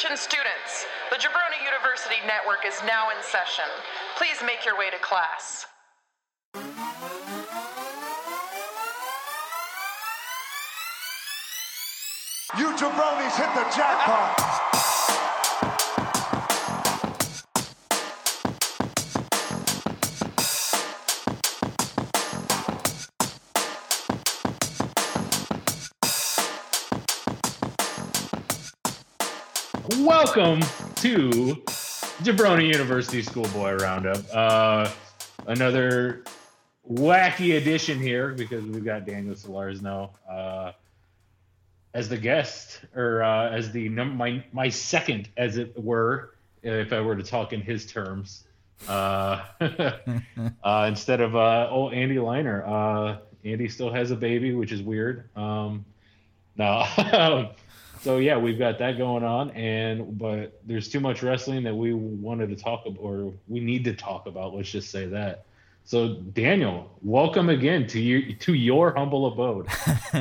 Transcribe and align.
Attention 0.00 0.16
students, 0.16 0.86
the 1.10 1.16
Jabroni 1.16 1.62
University 1.62 2.16
Network 2.26 2.64
is 2.64 2.80
now 2.86 3.10
in 3.10 3.22
session. 3.22 3.66
Please 4.16 4.40
make 4.46 4.64
your 4.64 4.78
way 4.78 4.88
to 4.88 4.96
class. 4.96 5.66
You 12.56 12.72
jabronis 12.78 13.36
hit 13.36 13.52
the 13.52 13.66
jackpot. 13.76 14.59
Welcome 30.36 30.60
to 30.94 31.56
Jabroni 32.22 32.68
University 32.68 33.20
Schoolboy 33.20 33.72
Roundup. 33.74 34.24
Uh, 34.32 34.88
another 35.48 36.22
wacky 36.88 37.56
edition 37.56 37.98
here 37.98 38.28
because 38.28 38.64
we've 38.64 38.84
got 38.84 39.06
Daniel 39.06 39.34
Solars 39.34 39.82
now 39.82 40.12
uh, 40.30 40.70
as 41.94 42.08
the 42.08 42.16
guest, 42.16 42.78
or 42.94 43.24
uh, 43.24 43.50
as 43.50 43.72
the 43.72 43.88
num- 43.88 44.16
my 44.16 44.44
my 44.52 44.68
second, 44.68 45.28
as 45.36 45.56
it 45.56 45.76
were, 45.76 46.36
if 46.62 46.92
I 46.92 47.00
were 47.00 47.16
to 47.16 47.24
talk 47.24 47.52
in 47.52 47.60
his 47.60 47.84
terms, 47.84 48.44
uh, 48.86 49.42
uh, 49.60 50.86
instead 50.86 51.20
of 51.20 51.34
uh, 51.34 51.66
oh 51.72 51.90
Andy 51.90 52.20
Liner. 52.20 52.64
Uh, 52.64 53.16
Andy 53.44 53.68
still 53.68 53.92
has 53.92 54.12
a 54.12 54.16
baby, 54.16 54.54
which 54.54 54.70
is 54.70 54.80
weird. 54.80 55.28
Um, 55.36 55.84
no. 56.56 57.50
so 58.02 58.18
yeah, 58.18 58.36
we've 58.36 58.58
got 58.58 58.78
that 58.78 58.96
going 58.98 59.24
on, 59.24 59.50
and 59.50 60.18
but 60.18 60.60
there's 60.66 60.88
too 60.88 61.00
much 61.00 61.22
wrestling 61.22 61.62
that 61.64 61.74
we 61.74 61.92
wanted 61.94 62.48
to 62.50 62.56
talk 62.56 62.86
about, 62.86 62.98
or 63.00 63.32
we 63.48 63.60
need 63.60 63.84
to 63.84 63.94
talk 63.94 64.26
about. 64.26 64.54
Let's 64.54 64.70
just 64.70 64.90
say 64.90 65.06
that. 65.06 65.44
So 65.84 66.14
Daniel, 66.14 66.90
welcome 67.02 67.48
again 67.48 67.86
to 67.88 68.00
your 68.00 68.32
to 68.38 68.54
your 68.54 68.94
humble 68.94 69.26
abode. 69.26 69.66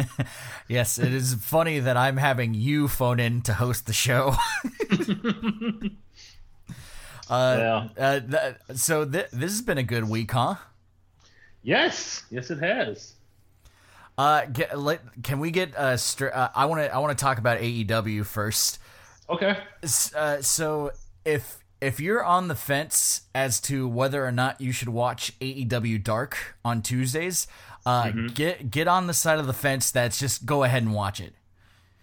yes, 0.68 0.98
it 0.98 1.14
is 1.14 1.36
funny 1.36 1.80
that 1.80 1.96
I'm 1.98 2.18
having 2.18 2.54
you 2.54 2.88
phone 2.88 3.20
in 3.20 3.42
to 3.44 3.54
host 3.54 3.86
the 3.86 3.94
show. 3.94 4.36
uh, 7.30 7.56
Yeah. 7.60 7.88
uh, 7.98 8.20
th- 8.20 8.56
so 8.80 9.06
th- 9.06 9.30
this 9.32 9.52
has 9.52 9.62
been 9.62 9.78
a 9.78 9.84
good 9.84 10.10
week, 10.10 10.32
huh? 10.32 10.56
Yes, 11.62 12.24
yes, 12.32 12.50
it 12.50 12.60
has. 12.60 13.14
Uh, 14.20 14.46
get, 14.48 14.78
let, 14.78 15.00
can 15.24 15.40
we 15.40 15.50
get 15.50 15.74
uh, 15.78 15.96
str- 15.96 16.28
uh 16.34 16.50
I 16.54 16.66
want 16.66 16.82
to 16.82 16.94
I 16.94 16.98
want 16.98 17.18
to 17.18 17.24
talk 17.24 17.38
about 17.38 17.60
AEW 17.60 18.26
first. 18.26 18.78
Okay. 19.30 19.58
Uh, 20.14 20.42
so 20.42 20.92
if 21.24 21.64
if 21.80 22.02
you're 22.02 22.22
on 22.22 22.50
the 22.50 22.56
fence 22.56 23.22
as 23.34 23.62
to 23.62 23.88
whether 23.88 24.26
or 24.26 24.34
not 24.34 24.60
you 24.60 24.74
should 24.74 24.90
watch 24.90 25.40
AEW 25.40 26.04
Dark 26.04 26.58
on 26.66 26.82
Tuesdays, 26.82 27.48
uh, 27.86 28.12
get 28.34 28.70
get 28.70 28.90
on 28.90 29.08
the 29.08 29.14
side 29.14 29.40
of 29.40 29.48
the 29.48 29.54
fence 29.54 29.90
that's 29.90 30.20
just 30.20 30.46
go 30.46 30.66
ahead 30.66 30.84
and 30.84 30.94
watch 30.94 31.22
it. 31.22 31.34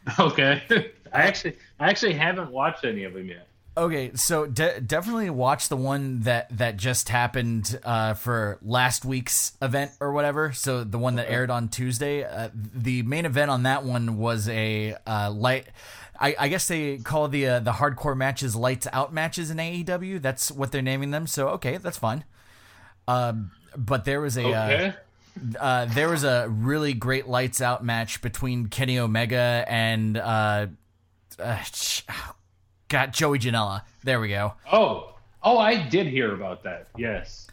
Okay. 0.19 0.63
I 1.13 1.23
actually 1.23 1.57
I 1.79 1.91
actually 1.91 2.15
haven't 2.15 2.51
watched 2.51 2.87
any 2.87 3.05
of 3.05 3.13
them 3.13 3.29
yet. 3.29 3.47
Okay, 3.79 4.13
so 4.15 4.47
de- 4.47 4.81
definitely 4.81 5.29
watch 5.29 5.69
the 5.69 5.77
one 5.77 6.21
that 6.21 6.49
that 6.57 6.79
just 6.79 7.11
happened 7.11 7.79
uh, 7.85 8.15
for 8.15 8.59
last 8.63 9.05
week's 9.05 9.53
event 9.61 9.91
or 10.01 10.13
whatever. 10.13 10.53
So 10.53 10.83
the 10.83 10.97
one 10.97 11.17
that 11.17 11.31
aired 11.31 11.51
on 11.51 11.69
Tuesday. 11.69 12.25
Uh, 12.25 12.49
the 12.55 13.03
main 13.03 13.27
event 13.27 13.51
on 13.51 13.65
that 13.65 13.85
one 13.85 14.17
was 14.17 14.49
a 14.49 14.97
uh, 15.07 15.31
light. 15.31 15.67
I, 16.19 16.35
I 16.39 16.49
guess 16.49 16.67
they 16.69 16.97
call 16.97 17.29
the 17.29 17.47
uh, 17.47 17.61
the 17.61 17.73
hardcore 17.73 18.17
matches 18.17 18.57
lights 18.57 18.87
out 18.95 19.13
matches 19.13 19.51
in 19.51 19.59
AEW. 19.59 20.23
That's 20.23 20.51
what 20.51 20.73
they're 20.73 20.81
naming 20.81 21.11
them. 21.11 21.27
So 21.27 21.49
okay, 21.51 21.77
that's 21.77 21.99
fine. 21.99 22.25
Um, 23.07 23.51
but 23.77 24.07
there 24.07 24.23
was 24.23 24.39
a 24.39 24.53
uh, 24.55 24.65
Okay. 24.67 24.95
uh, 25.61 25.85
there 25.85 26.09
was 26.09 26.25
a 26.25 26.49
really 26.49 26.95
great 26.95 27.29
lights 27.29 27.61
out 27.61 27.85
match 27.85 28.23
between 28.23 28.69
Kenny 28.69 28.99
Omega 28.99 29.67
and 29.69 30.17
uh, 30.17 30.69
uh, 31.39 31.57
sh- 31.61 32.01
got 32.89 33.13
Joey 33.13 33.39
Janela. 33.39 33.83
There 34.05 34.21
we 34.21 34.29
go. 34.29 34.55
oh. 34.73 35.13
Oh, 35.43 35.59
I 35.59 35.77
did 35.89 36.09
hear 36.09 36.35
about 36.35 36.65
that. 36.65 36.89
Yes. 36.97 37.47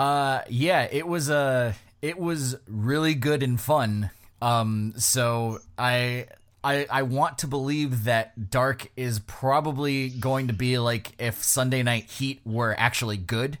Uh, 0.00 0.40
yeah, 0.48 0.88
it 0.90 1.06
was 1.06 1.30
uh, 1.30 1.74
it 2.02 2.18
was 2.18 2.56
really 2.66 3.14
good 3.14 3.44
and 3.44 3.60
fun. 3.60 4.10
Um, 4.42 4.94
so 4.96 5.58
I. 5.78 6.26
I, 6.62 6.86
I 6.90 7.02
want 7.04 7.38
to 7.38 7.46
believe 7.46 8.04
that 8.04 8.50
Dark 8.50 8.90
is 8.94 9.18
probably 9.20 10.10
going 10.10 10.48
to 10.48 10.52
be 10.52 10.76
like 10.78 11.12
if 11.18 11.42
Sunday 11.42 11.82
Night 11.82 12.04
Heat 12.04 12.42
were 12.44 12.74
actually 12.78 13.16
good. 13.16 13.56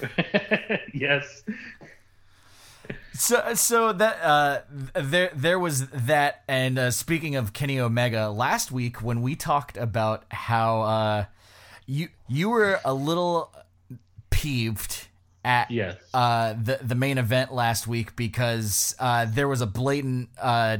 yes. 0.92 1.44
So, 3.14 3.54
so 3.54 3.92
that 3.92 4.18
uh, 4.22 4.60
there, 4.94 5.30
there 5.34 5.58
was 5.58 5.88
that. 5.88 6.42
And 6.48 6.78
uh, 6.78 6.90
speaking 6.90 7.36
of 7.36 7.52
Kenny 7.52 7.78
Omega, 7.78 8.30
last 8.30 8.72
week 8.72 9.02
when 9.02 9.20
we 9.22 9.36
talked 9.36 9.76
about 9.76 10.24
how 10.30 10.80
uh, 10.82 11.24
you 11.86 12.08
you 12.28 12.48
were 12.48 12.80
a 12.84 12.94
little 12.94 13.52
peeved 14.30 15.08
at 15.44 15.70
Yes. 15.70 15.96
uh, 16.14 16.54
the 16.54 16.78
the 16.82 16.94
main 16.94 17.18
event 17.18 17.52
last 17.52 17.86
week 17.86 18.16
because 18.16 18.94
uh, 18.98 19.26
there 19.28 19.48
was 19.48 19.60
a 19.60 19.66
blatant 19.66 20.30
uh, 20.40 20.78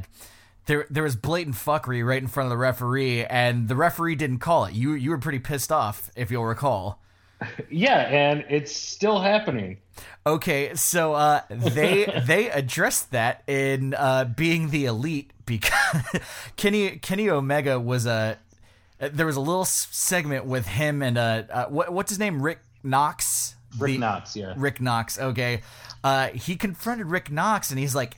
there 0.66 0.86
there 0.88 1.02
was 1.02 1.16
blatant 1.16 1.56
fuckery 1.56 2.06
right 2.06 2.22
in 2.22 2.28
front 2.28 2.46
of 2.46 2.50
the 2.50 2.56
referee, 2.56 3.24
and 3.26 3.68
the 3.68 3.76
referee 3.76 4.14
didn't 4.14 4.38
call 4.38 4.64
it. 4.66 4.74
You 4.74 4.92
you 4.94 5.10
were 5.10 5.18
pretty 5.18 5.40
pissed 5.40 5.70
off, 5.72 6.10
if 6.16 6.30
you'll 6.30 6.44
recall. 6.46 6.98
Yeah, 7.68 7.98
and 8.02 8.44
it's 8.48 8.70
still 8.74 9.18
happening. 9.20 9.78
Okay, 10.26 10.74
so 10.74 11.14
uh, 11.14 11.42
they 11.50 12.04
they 12.26 12.50
addressed 12.50 13.10
that 13.12 13.42
in 13.46 13.94
uh, 13.94 14.24
being 14.24 14.70
the 14.70 14.86
elite 14.86 15.32
because 15.46 16.02
Kenny 16.56 16.98
Kenny 16.98 17.28
Omega 17.28 17.78
was 17.80 18.06
a 18.06 18.38
there 18.98 19.26
was 19.26 19.36
a 19.36 19.40
little 19.40 19.64
segment 19.64 20.44
with 20.46 20.66
him 20.66 21.02
and 21.02 21.18
uh, 21.18 21.42
uh 21.50 21.64
what 21.66 21.92
what's 21.92 22.10
his 22.10 22.18
name? 22.18 22.40
Rick 22.40 22.60
Knox? 22.82 23.56
Rick 23.78 23.92
The- 23.92 23.98
Knox, 23.98 24.36
yeah. 24.36 24.54
Rick 24.56 24.80
Knox 24.80 25.18
okay. 25.18 25.62
Uh 26.04 26.28
he 26.28 26.56
confronted 26.56 27.06
Rick 27.08 27.30
Knox 27.30 27.70
and 27.70 27.80
he's 27.80 27.94
like 27.94 28.16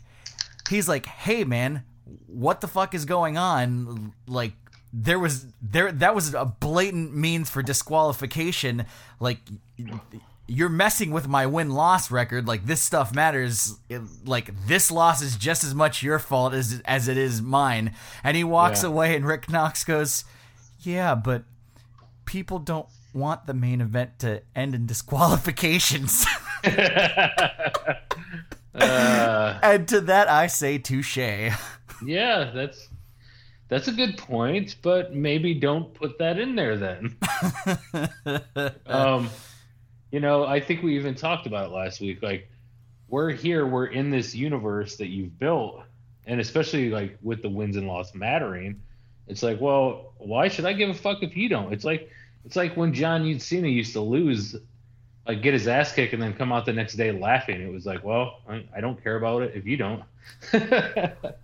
he's 0.68 0.88
like 0.88 1.06
hey 1.06 1.44
man 1.44 1.84
what 2.26 2.60
the 2.60 2.68
fuck 2.68 2.94
is 2.94 3.04
going 3.04 3.38
on? 3.38 4.12
Like 4.26 4.52
there 4.92 5.18
was 5.18 5.46
there 5.62 5.90
that 5.90 6.14
was 6.14 6.34
a 6.34 6.44
blatant 6.44 7.16
means 7.16 7.48
for 7.48 7.62
disqualification. 7.62 8.84
Like 9.20 9.38
you're 10.46 10.68
messing 10.68 11.10
with 11.10 11.26
my 11.26 11.46
win 11.46 11.70
loss 11.70 12.10
record. 12.10 12.46
Like 12.46 12.66
this 12.66 12.80
stuff 12.82 13.14
matters. 13.14 13.78
It- 13.88 14.02
like 14.26 14.50
this 14.66 14.90
loss 14.90 15.22
is 15.22 15.36
just 15.36 15.64
as 15.64 15.74
much 15.74 16.02
your 16.02 16.18
fault 16.18 16.52
as 16.54 16.82
as 16.84 17.08
it 17.08 17.16
is 17.16 17.40
mine. 17.42 17.94
And 18.22 18.36
he 18.36 18.44
walks 18.44 18.82
Yeah. 18.82 18.90
away 18.90 19.16
and 19.16 19.24
Rick 19.26 19.48
Knox 19.50 19.84
goes 19.84 20.24
yeah 20.80 21.14
but 21.14 21.44
people 22.26 22.58
don't 22.58 22.86
want 23.14 23.46
the 23.46 23.54
main 23.54 23.80
event 23.80 24.18
to 24.18 24.42
end 24.54 24.74
in 24.74 24.86
disqualifications. 24.86 26.26
Uh, 28.74 29.58
and 29.62 29.86
to 29.86 30.00
that 30.00 30.28
I 30.28 30.48
say 30.48 30.78
touche. 30.78 31.16
Yeah, 31.16 32.50
that's 32.52 32.88
that's 33.68 33.86
a 33.86 33.92
good 33.92 34.18
point, 34.18 34.74
but 34.82 35.14
maybe 35.14 35.54
don't 35.54 35.94
put 35.94 36.18
that 36.18 36.40
in 36.40 36.56
there 36.56 36.76
then. 36.76 37.16
um, 38.86 39.30
you 40.14 40.20
know, 40.20 40.46
I 40.46 40.60
think 40.60 40.84
we 40.84 40.94
even 40.94 41.16
talked 41.16 41.44
about 41.48 41.66
it 41.66 41.72
last 41.72 42.00
week. 42.00 42.22
Like, 42.22 42.48
we're 43.08 43.32
here, 43.32 43.66
we're 43.66 43.86
in 43.86 44.12
this 44.12 44.32
universe 44.32 44.94
that 44.98 45.08
you've 45.08 45.36
built, 45.40 45.82
and 46.24 46.40
especially 46.40 46.88
like 46.88 47.18
with 47.20 47.42
the 47.42 47.48
wins 47.48 47.76
and 47.76 47.88
loss 47.88 48.14
mattering, 48.14 48.80
it's 49.26 49.42
like, 49.42 49.60
well, 49.60 50.12
why 50.18 50.46
should 50.46 50.66
I 50.66 50.72
give 50.72 50.88
a 50.88 50.94
fuck 50.94 51.24
if 51.24 51.36
you 51.36 51.48
don't? 51.48 51.72
It's 51.72 51.84
like 51.84 52.12
it's 52.44 52.54
like 52.54 52.76
when 52.76 52.94
John 52.94 53.40
Cena 53.40 53.66
used 53.66 53.92
to 53.94 54.00
lose, 54.02 54.54
like 55.26 55.42
get 55.42 55.52
his 55.52 55.66
ass 55.66 55.92
kicked 55.92 56.12
and 56.12 56.22
then 56.22 56.32
come 56.32 56.52
out 56.52 56.64
the 56.64 56.72
next 56.72 56.94
day 56.94 57.10
laughing. 57.10 57.60
It 57.60 57.72
was 57.72 57.84
like, 57.84 58.04
well, 58.04 58.38
I, 58.48 58.64
I 58.72 58.80
don't 58.80 59.02
care 59.02 59.16
about 59.16 59.42
it 59.42 59.56
if 59.56 59.66
you 59.66 59.76
don't. 59.76 60.04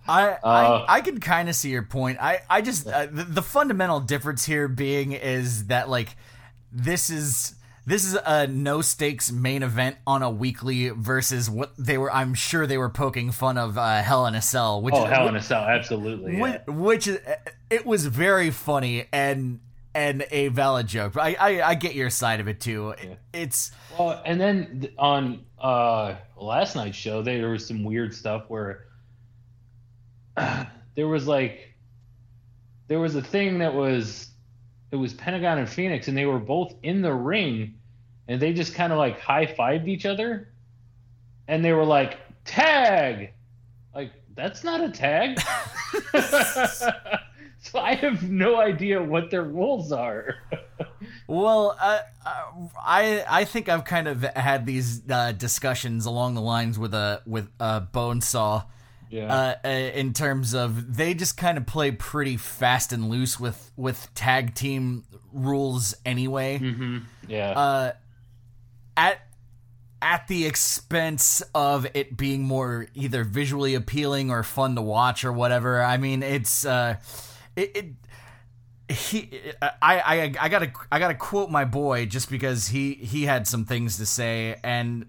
I, 0.07 0.37
Uh, 0.41 0.85
I 0.87 0.95
I 0.95 1.01
can 1.01 1.19
kind 1.19 1.49
of 1.49 1.55
see 1.55 1.71
your 1.71 1.83
point. 1.83 2.19
I 2.21 2.39
I 2.49 2.61
just 2.61 2.87
uh, 2.87 3.07
the, 3.07 3.25
the 3.25 3.41
fundamental 3.41 3.99
difference 3.99 4.45
here 4.45 4.69
being 4.69 5.11
is 5.11 5.65
that 5.65 5.89
like 5.89 6.15
this 6.71 7.09
is 7.09 7.55
this 7.85 8.05
is 8.05 8.17
a 8.25 8.47
no 8.47 8.81
stakes 8.81 9.31
main 9.31 9.63
event 9.63 9.97
on 10.05 10.21
a 10.21 10.29
weekly 10.29 10.89
versus 10.89 11.49
what 11.49 11.73
they 11.77 11.97
were. 11.97 12.11
I'm 12.11 12.33
sure 12.33 12.67
they 12.67 12.77
were 12.77 12.89
poking 12.89 13.31
fun 13.31 13.57
of 13.57 13.77
uh, 13.77 14.03
Hell 14.03 14.27
in 14.27 14.35
a 14.35 14.41
Cell, 14.41 14.81
which 14.81 14.93
oh, 14.93 15.05
is, 15.05 15.09
hell 15.09 15.27
in 15.27 15.35
a 15.35 15.41
cell, 15.41 15.63
absolutely. 15.63 16.37
yeah. 16.37 16.59
which, 16.67 16.75
which 16.75 17.07
is 17.07 17.19
it 17.69 17.85
was 17.85 18.05
very 18.05 18.51
funny 18.51 19.05
and 19.11 19.59
and 19.95 20.25
a 20.29 20.49
valid 20.49 20.87
joke. 20.87 21.17
I 21.17 21.33
I, 21.33 21.69
I 21.69 21.75
get 21.75 21.95
your 21.95 22.09
side 22.09 22.39
of 22.39 22.47
it 22.47 22.59
too. 22.59 22.93
It's 23.33 23.71
Well, 23.97 24.21
and 24.25 24.39
then 24.39 24.89
on 24.99 25.45
uh, 25.59 26.15
last 26.37 26.75
night's 26.75 26.97
show, 26.97 27.23
there 27.23 27.49
was 27.49 27.67
some 27.67 27.83
weird 27.83 28.13
stuff 28.13 28.45
where 28.47 28.85
there 30.95 31.07
was 31.07 31.27
like 31.27 31.73
there 32.87 32.99
was 32.99 33.15
a 33.15 33.21
thing 33.21 33.59
that 33.59 33.73
was 33.73 34.30
it 34.91 34.95
was 34.97 35.13
Pentagon 35.13 35.57
and 35.57 35.69
Phoenix, 35.69 36.07
and 36.07 36.17
they 36.17 36.25
were 36.25 36.39
both 36.39 36.75
in 36.83 37.01
the 37.01 37.13
ring, 37.13 37.75
and 38.27 38.41
they 38.41 38.53
just 38.53 38.75
kind 38.75 38.91
of 38.91 38.99
like 38.99 39.19
high 39.19 39.45
fived 39.45 39.87
each 39.87 40.05
other, 40.05 40.49
and 41.47 41.63
they 41.63 41.71
were 41.71 41.85
like 41.85 42.19
tag, 42.45 43.31
like 43.95 44.11
that's 44.35 44.63
not 44.63 44.81
a 44.81 44.89
tag. 44.89 45.39
so 47.59 47.79
I 47.79 47.95
have 47.95 48.29
no 48.29 48.57
idea 48.57 49.01
what 49.01 49.31
their 49.31 49.43
rules 49.43 49.91
are. 49.91 50.35
Well, 51.27 51.77
uh, 51.79 51.99
uh, 52.25 52.43
I 52.83 53.23
I 53.27 53.45
think 53.45 53.69
I've 53.69 53.85
kind 53.85 54.07
of 54.07 54.21
had 54.21 54.65
these 54.65 55.01
uh, 55.09 55.31
discussions 55.31 56.05
along 56.05 56.35
the 56.35 56.41
lines 56.41 56.77
with 56.77 56.93
a 56.93 57.21
with 57.25 57.49
a 57.59 57.81
Bonesaw. 57.81 58.65
Yeah. 59.11 59.55
Uh, 59.63 59.67
in 59.67 60.13
terms 60.13 60.53
of 60.55 60.95
they 60.95 61.13
just 61.13 61.35
kind 61.37 61.57
of 61.57 61.67
play 61.67 61.91
pretty 61.91 62.37
fast 62.37 62.93
and 62.93 63.09
loose 63.09 63.39
with 63.39 63.71
with 63.75 64.09
tag 64.15 64.55
team 64.55 65.03
rules 65.33 65.93
anyway. 66.05 66.59
mm-hmm. 66.59 66.99
Yeah. 67.27 67.51
Uh, 67.51 67.91
at 68.95 69.19
at 70.01 70.27
the 70.27 70.45
expense 70.45 71.43
of 71.53 71.85
it 71.93 72.17
being 72.17 72.41
more 72.43 72.87
either 72.95 73.23
visually 73.23 73.75
appealing 73.75 74.31
or 74.31 74.43
fun 74.43 74.75
to 74.75 74.81
watch 74.81 75.23
or 75.25 75.31
whatever. 75.31 75.81
I 75.83 75.97
mean, 75.97 76.23
it's 76.23 76.65
uh, 76.65 76.95
it. 77.55 77.71
it 77.75 77.85
he, 78.89 79.39
I, 79.61 79.71
I, 79.81 80.33
I 80.37 80.49
gotta, 80.49 80.73
I 80.91 80.99
gotta 80.99 81.15
quote 81.15 81.49
my 81.49 81.63
boy 81.63 82.07
just 82.07 82.29
because 82.29 82.67
he, 82.67 82.95
he 82.95 83.23
had 83.23 83.47
some 83.47 83.63
things 83.63 83.95
to 83.99 84.05
say, 84.05 84.59
and 84.65 85.05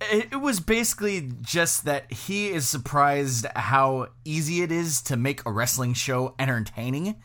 it, 0.00 0.28
it 0.32 0.40
was 0.40 0.60
basically 0.60 1.30
just 1.42 1.84
that 1.84 2.12
he 2.12 2.48
is 2.48 2.68
surprised 2.68 3.46
how 3.56 4.08
easy 4.24 4.62
it 4.62 4.72
is 4.72 5.02
to 5.02 5.16
make 5.16 5.44
a 5.46 5.52
wrestling 5.52 5.94
show 5.94 6.34
entertaining, 6.38 7.14
mm. 7.14 7.16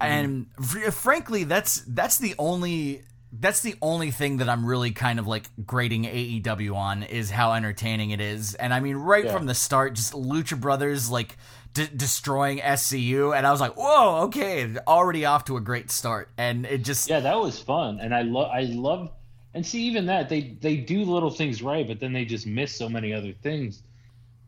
and 0.00 0.46
fr- 0.62 0.90
frankly, 0.90 1.44
that's 1.44 1.82
that's 1.86 2.18
the 2.18 2.34
only 2.38 3.02
that's 3.32 3.60
the 3.60 3.74
only 3.82 4.10
thing 4.10 4.36
that 4.36 4.48
I'm 4.48 4.64
really 4.64 4.92
kind 4.92 5.18
of 5.18 5.26
like 5.26 5.46
grading 5.66 6.04
AEW 6.04 6.74
on 6.76 7.02
is 7.02 7.30
how 7.30 7.52
entertaining 7.52 8.10
it 8.10 8.20
is. 8.20 8.54
And 8.54 8.72
I 8.72 8.78
mean, 8.78 8.96
right 8.96 9.24
Yeah. 9.24 9.32
from 9.32 9.46
the 9.46 9.54
start, 9.54 9.94
just 9.94 10.12
Lucha 10.12 10.60
Brothers 10.60 11.10
like 11.10 11.36
d- 11.72 11.88
destroying 11.94 12.60
SCU, 12.60 13.36
and 13.36 13.44
I 13.46 13.50
was 13.50 13.60
like, 13.60 13.76
whoa, 13.76 14.22
okay, 14.26 14.76
already 14.86 15.24
off 15.24 15.44
to 15.46 15.56
a 15.56 15.60
great 15.60 15.90
start. 15.90 16.30
And 16.38 16.64
it 16.64 16.84
just, 16.84 17.08
yeah, 17.10 17.20
that 17.20 17.40
was 17.40 17.58
fun, 17.58 17.98
and 18.00 18.14
I 18.14 18.22
love, 18.22 18.50
I 18.52 18.60
love, 18.62 19.10
and 19.54 19.64
see, 19.64 19.84
even 19.84 20.06
that 20.06 20.28
they 20.28 20.56
they 20.60 20.76
do 20.76 21.04
little 21.04 21.30
things 21.30 21.62
right, 21.62 21.86
but 21.86 22.00
then 22.00 22.12
they 22.12 22.24
just 22.24 22.46
miss 22.46 22.74
so 22.74 22.88
many 22.88 23.12
other 23.12 23.32
things. 23.32 23.82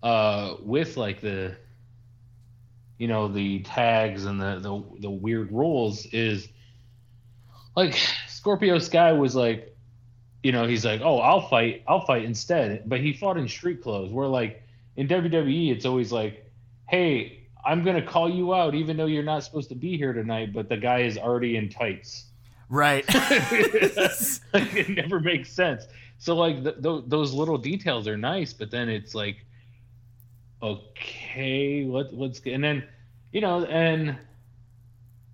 Uh, 0.02 0.56
with 0.60 0.96
like 0.96 1.20
the, 1.20 1.56
you 2.98 3.06
know, 3.06 3.28
the 3.28 3.60
tags 3.60 4.24
and 4.24 4.40
the 4.40 4.58
the 4.58 5.00
the 5.00 5.10
weird 5.10 5.52
rules 5.52 6.06
is, 6.06 6.48
like 7.76 7.96
Scorpio 8.26 8.78
Sky 8.80 9.12
was 9.12 9.36
like, 9.36 9.76
you 10.42 10.50
know, 10.50 10.66
he's 10.66 10.84
like, 10.84 11.00
oh, 11.02 11.18
I'll 11.18 11.48
fight, 11.48 11.84
I'll 11.86 12.04
fight 12.04 12.24
instead, 12.24 12.82
but 12.86 13.00
he 13.00 13.12
fought 13.12 13.36
in 13.36 13.46
street 13.46 13.82
clothes. 13.82 14.12
Where 14.12 14.26
like 14.26 14.62
in 14.96 15.06
WWE, 15.06 15.70
it's 15.70 15.86
always 15.86 16.10
like, 16.10 16.50
hey, 16.88 17.46
I'm 17.64 17.84
gonna 17.84 18.04
call 18.04 18.28
you 18.28 18.54
out 18.54 18.74
even 18.74 18.96
though 18.96 19.06
you're 19.06 19.22
not 19.22 19.44
supposed 19.44 19.68
to 19.68 19.76
be 19.76 19.96
here 19.96 20.12
tonight, 20.12 20.52
but 20.52 20.68
the 20.68 20.76
guy 20.76 21.00
is 21.02 21.16
already 21.16 21.56
in 21.56 21.68
tights. 21.68 22.26
Right. 22.68 23.04
like, 23.14 23.32
it 24.54 24.88
never 24.88 25.20
makes 25.20 25.50
sense. 25.50 25.86
So 26.18 26.34
like 26.36 26.62
th- 26.62 26.82
th- 26.82 27.04
those 27.06 27.32
little 27.32 27.58
details 27.58 28.08
are 28.08 28.16
nice, 28.16 28.52
but 28.52 28.70
then 28.70 28.88
it's 28.88 29.14
like, 29.14 29.44
okay, 30.62 31.84
what 31.84 32.12
what's 32.12 32.40
and 32.46 32.64
then, 32.64 32.84
you 33.32 33.40
know, 33.40 33.64
and 33.66 34.16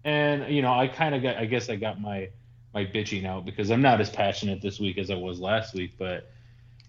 and 0.05 0.53
you 0.53 0.63
know, 0.63 0.73
I 0.73 0.89
kind 0.89 1.15
of 1.15 1.23
got, 1.23 1.37
I 1.37 1.47
guess 1.47 1.69
I 1.69 1.77
got 1.77 2.01
my 2.01 2.29
my 2.75 2.85
bitching 2.85 3.27
out 3.27 3.45
because 3.45 3.71
I'm 3.71 3.83
not 3.83 4.01
as 4.01 4.11
passionate 4.11 4.61
this 4.61 4.81
week 4.81 4.99
as 4.99 5.11
I 5.11 5.15
was 5.15 5.41
last 5.41 5.75
week, 5.75 5.93
but 5.99 6.31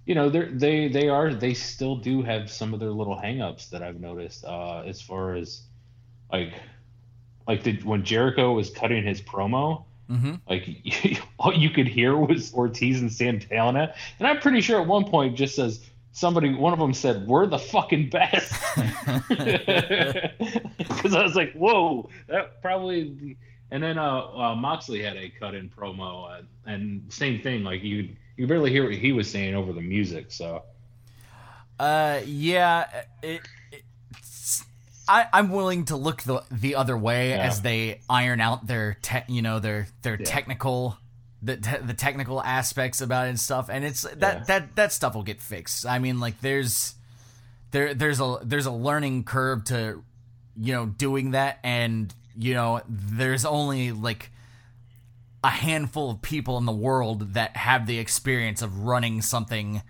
you 0.06 0.16
know, 0.16 0.30
they 0.30 0.46
they 0.46 0.88
they 0.88 1.10
are 1.10 1.34
they 1.34 1.54
still 1.54 1.96
do 1.96 2.22
have 2.24 2.50
some 2.50 2.74
of 2.74 2.80
their 2.80 2.92
little 2.92 3.16
hangups 3.16 3.70
that 3.70 3.84
I've 3.84 4.00
noticed 4.00 4.44
uh, 4.46 4.82
as 4.86 5.02
far 5.02 5.36
as 5.36 5.62
like 6.32 6.54
like 7.48 7.64
the, 7.64 7.74
when 7.84 8.04
Jericho 8.04 8.54
was 8.54 8.70
cutting 8.70 9.04
his 9.04 9.22
promo 9.22 9.86
hmm 10.08 10.36
like 10.50 10.68
all 11.40 11.54
you 11.54 11.70
could 11.70 11.88
hear 11.88 12.16
was 12.18 12.54
Ortiz 12.54 13.02
and 13.02 13.12
Santana, 13.12 13.94
and 14.20 14.28
I'm 14.28 14.40
pretty 14.40 14.62
sure 14.62 14.82
at 14.82 14.88
one 14.88 15.06
point 15.06 15.36
just 15.36 15.56
says 15.56 15.90
somebody, 16.12 16.54
one 16.54 16.74
of 16.74 16.80
them 16.80 16.94
said, 16.94 17.28
"We're 17.28 17.48
the 17.48 17.60
fucking 17.60 18.10
best," 18.10 18.54
because 19.30 21.14
I 21.14 21.24
was 21.24 21.36
like, 21.36 21.54
"Whoa, 21.54 22.10
that 22.28 22.62
probably." 22.62 23.38
And 23.72 23.82
then 23.82 23.98
uh, 23.98 24.28
uh, 24.28 24.56
Moxley 24.56 25.02
had 25.02 25.18
a 25.18 25.30
cut-in 25.30 25.70
promo, 25.70 26.30
uh, 26.30 26.42
and 26.66 27.12
same 27.12 27.42
thing. 27.42 27.64
Like 27.64 27.82
you, 27.84 28.16
you 28.38 28.46
barely 28.46 28.70
hear 28.70 28.84
what 28.84 28.94
he 28.94 29.12
was 29.12 29.30
saying 29.30 29.56
over 29.56 29.74
the 29.74 29.82
music. 29.82 30.32
So 30.32 30.64
Uh, 31.80 32.22
yeah, 32.26 32.86
it, 33.24 33.42
it's, 33.72 33.84
I, 35.08 35.28
I'm 35.34 35.50
willing 35.50 35.86
to 35.86 35.96
look 35.98 36.24
the 36.24 36.44
the 36.52 36.76
other 36.76 36.98
way 36.98 37.32
Yeah. 37.32 37.44
as 37.48 37.62
they 37.62 38.00
iron 38.10 38.40
out 38.40 38.68
their 38.68 38.98
te- 39.02 39.24
you 39.28 39.42
know 39.42 39.60
their 39.60 39.88
their 40.02 40.18
Yeah. 40.20 40.26
technical 40.26 40.98
the 41.42 41.58
te- 41.58 41.78
the 41.84 41.94
technical 41.94 42.42
aspects 42.42 43.02
about 43.02 43.26
it 43.28 43.32
and 43.32 43.40
stuff, 43.40 43.70
and 43.70 43.84
it's 43.84 44.04
that 44.04 44.20
Yeah. 44.40 44.44
that 44.48 44.76
that 44.76 44.92
stuff 44.94 45.14
will 45.16 45.24
get 45.24 45.42
fixed. 45.42 45.86
I 45.86 46.00
mean, 46.00 46.20
like 46.20 46.40
there's 46.42 46.96
there 47.72 47.94
there's 47.94 48.20
a 48.22 48.38
there's 48.44 48.66
a 48.66 48.72
learning 48.72 49.26
curve 49.26 49.66
to 49.66 50.04
you 50.56 50.74
know 50.74 50.86
doing 50.86 51.32
that, 51.32 51.60
and 51.64 52.14
you 52.38 52.54
know 52.54 52.82
there's 52.88 53.44
only 53.46 53.92
like 53.92 54.32
a 55.44 55.50
handful 55.50 56.12
of 56.12 56.22
people 56.22 56.58
in 56.58 56.66
the 56.66 56.72
world 56.72 57.34
that 57.34 57.58
have 57.58 57.86
the 57.88 58.00
experience 58.00 58.62
of 58.62 58.80
running 58.86 59.22
something 59.22 59.82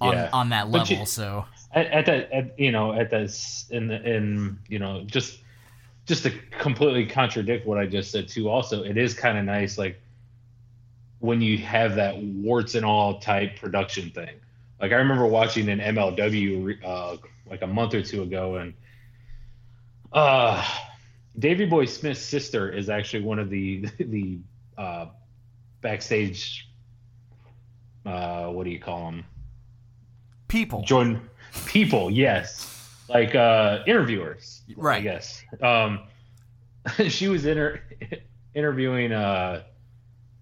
on 0.00 0.16
on 0.32 0.48
that 0.50 0.70
But 0.70 0.88
you- 0.88 0.96
level. 0.96 1.06
so 1.06 1.44
at, 1.72 1.86
at 1.86 2.06
that, 2.06 2.32
at, 2.32 2.58
you 2.58 2.72
know, 2.72 2.92
at 2.92 3.10
this 3.10 3.66
in 3.70 3.88
the 3.88 4.02
in 4.02 4.58
you 4.68 4.78
know 4.78 5.02
just 5.04 5.38
just 6.06 6.24
to 6.24 6.30
completely 6.58 7.06
contradict 7.06 7.66
what 7.66 7.78
I 7.78 7.86
just 7.86 8.10
said 8.10 8.28
too. 8.28 8.48
Also, 8.48 8.82
it 8.82 8.96
is 8.96 9.14
kind 9.14 9.38
of 9.38 9.44
nice 9.44 9.78
like 9.78 10.00
when 11.20 11.40
you 11.40 11.58
have 11.58 11.96
that 11.96 12.18
warts 12.18 12.74
and 12.74 12.84
all 12.84 13.20
type 13.20 13.56
production 13.56 14.10
thing. 14.10 14.36
Like 14.80 14.92
I 14.92 14.96
remember 14.96 15.26
watching 15.26 15.68
an 15.68 15.78
MLW 15.78 16.84
uh, 16.84 17.16
like 17.46 17.62
a 17.62 17.66
month 17.66 17.94
or 17.94 18.02
two 18.02 18.22
ago, 18.22 18.56
and 18.56 18.74
uh, 20.12 20.66
Davy 21.38 21.66
Boy 21.66 21.84
Smith's 21.84 22.22
sister 22.22 22.70
is 22.70 22.88
actually 22.88 23.22
one 23.22 23.38
of 23.38 23.50
the 23.50 23.86
the 23.98 24.38
uh, 24.76 25.06
backstage. 25.80 26.66
Uh, 28.04 28.46
what 28.46 28.64
do 28.64 28.70
you 28.70 28.80
call 28.80 29.04
them? 29.04 29.24
people 30.50 30.82
Jordan 30.82 31.29
people, 31.66 32.10
yes, 32.10 32.66
like 33.08 33.34
uh, 33.34 33.80
interviewers, 33.86 34.62
I 34.68 34.74
Right. 34.76 35.02
guess. 35.02 35.42
Um, 35.62 36.00
she 37.08 37.28
was 37.28 37.44
inter- 37.46 37.80
interviewing. 38.54 39.12
Uh, 39.12 39.62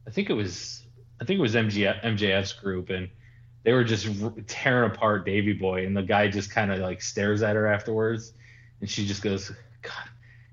I 0.07 0.11
think 0.11 0.31
it 0.31 0.35
was. 0.35 0.85
I 1.21 1.25
think 1.25 1.39
it 1.39 1.43
was 1.43 1.55
MGF, 1.55 2.03
MJF's 2.05 2.53
group, 2.53 2.91
and 2.91 3.09
they 3.65 3.73
were 3.73 3.85
just 3.85 4.07
r- 4.23 4.33
tearing 4.47 4.91
apart 4.93 5.27
Davy 5.27 5.53
Boy, 5.53 5.85
and 5.85 5.97
the 5.97 6.03
guy 6.03 6.29
just 6.29 6.51
kind 6.51 6.71
of 6.71 6.79
like 6.79 7.03
stares 7.03 7.43
at 7.43 7.57
her 7.57 7.67
afterwards, 7.67 8.33
and 8.81 8.89
she 8.89 9.05
just 9.07 9.23
goes, 9.23 9.51
"God, 9.83 9.93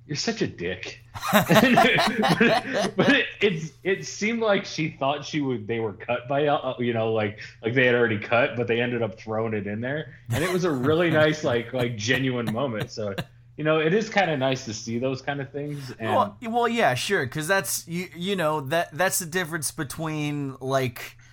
you're 0.07 0.15
such 0.15 0.41
a 0.41 0.47
dick." 0.47 1.01
but 1.31 1.47
but 2.95 3.09
it, 3.13 3.25
it's 3.41 3.71
it 3.83 4.05
seemed 4.05 4.41
like 4.41 4.65
she 4.65 4.89
thought 4.89 5.25
she 5.25 5.41
would 5.41 5.67
they 5.67 5.79
were 5.79 5.93
cut 5.93 6.27
by 6.27 6.47
uh, 6.47 6.73
you 6.79 6.93
know 6.93 7.13
like 7.13 7.39
like 7.63 7.73
they 7.73 7.85
had 7.85 7.95
already 7.95 8.19
cut 8.19 8.55
but 8.55 8.67
they 8.67 8.81
ended 8.81 9.01
up 9.01 9.17
throwing 9.19 9.53
it 9.53 9.67
in 9.67 9.81
there 9.81 10.15
and 10.29 10.43
it 10.43 10.51
was 10.51 10.65
a 10.65 10.71
really 10.71 11.09
nice 11.23 11.43
like 11.43 11.73
like 11.73 11.95
genuine 11.95 12.51
moment 12.51 12.91
so 12.91 13.15
you 13.57 13.63
know 13.63 13.79
it 13.79 13.93
is 13.93 14.09
kind 14.09 14.29
of 14.29 14.39
nice 14.39 14.65
to 14.65 14.73
see 14.73 14.99
those 14.99 15.21
kind 15.21 15.39
of 15.39 15.49
things 15.51 15.93
and 15.99 16.09
Well, 16.09 16.37
well, 16.41 16.67
yeah, 16.67 16.93
sure, 16.95 17.25
because 17.25 17.47
that's 17.47 17.87
you. 17.87 18.07
You 18.15 18.35
know 18.35 18.61
that 18.61 18.89
that's 18.91 19.19
the 19.19 19.25
difference 19.25 19.71
between 19.71 20.57
like 20.59 21.17
uh, 21.19 21.24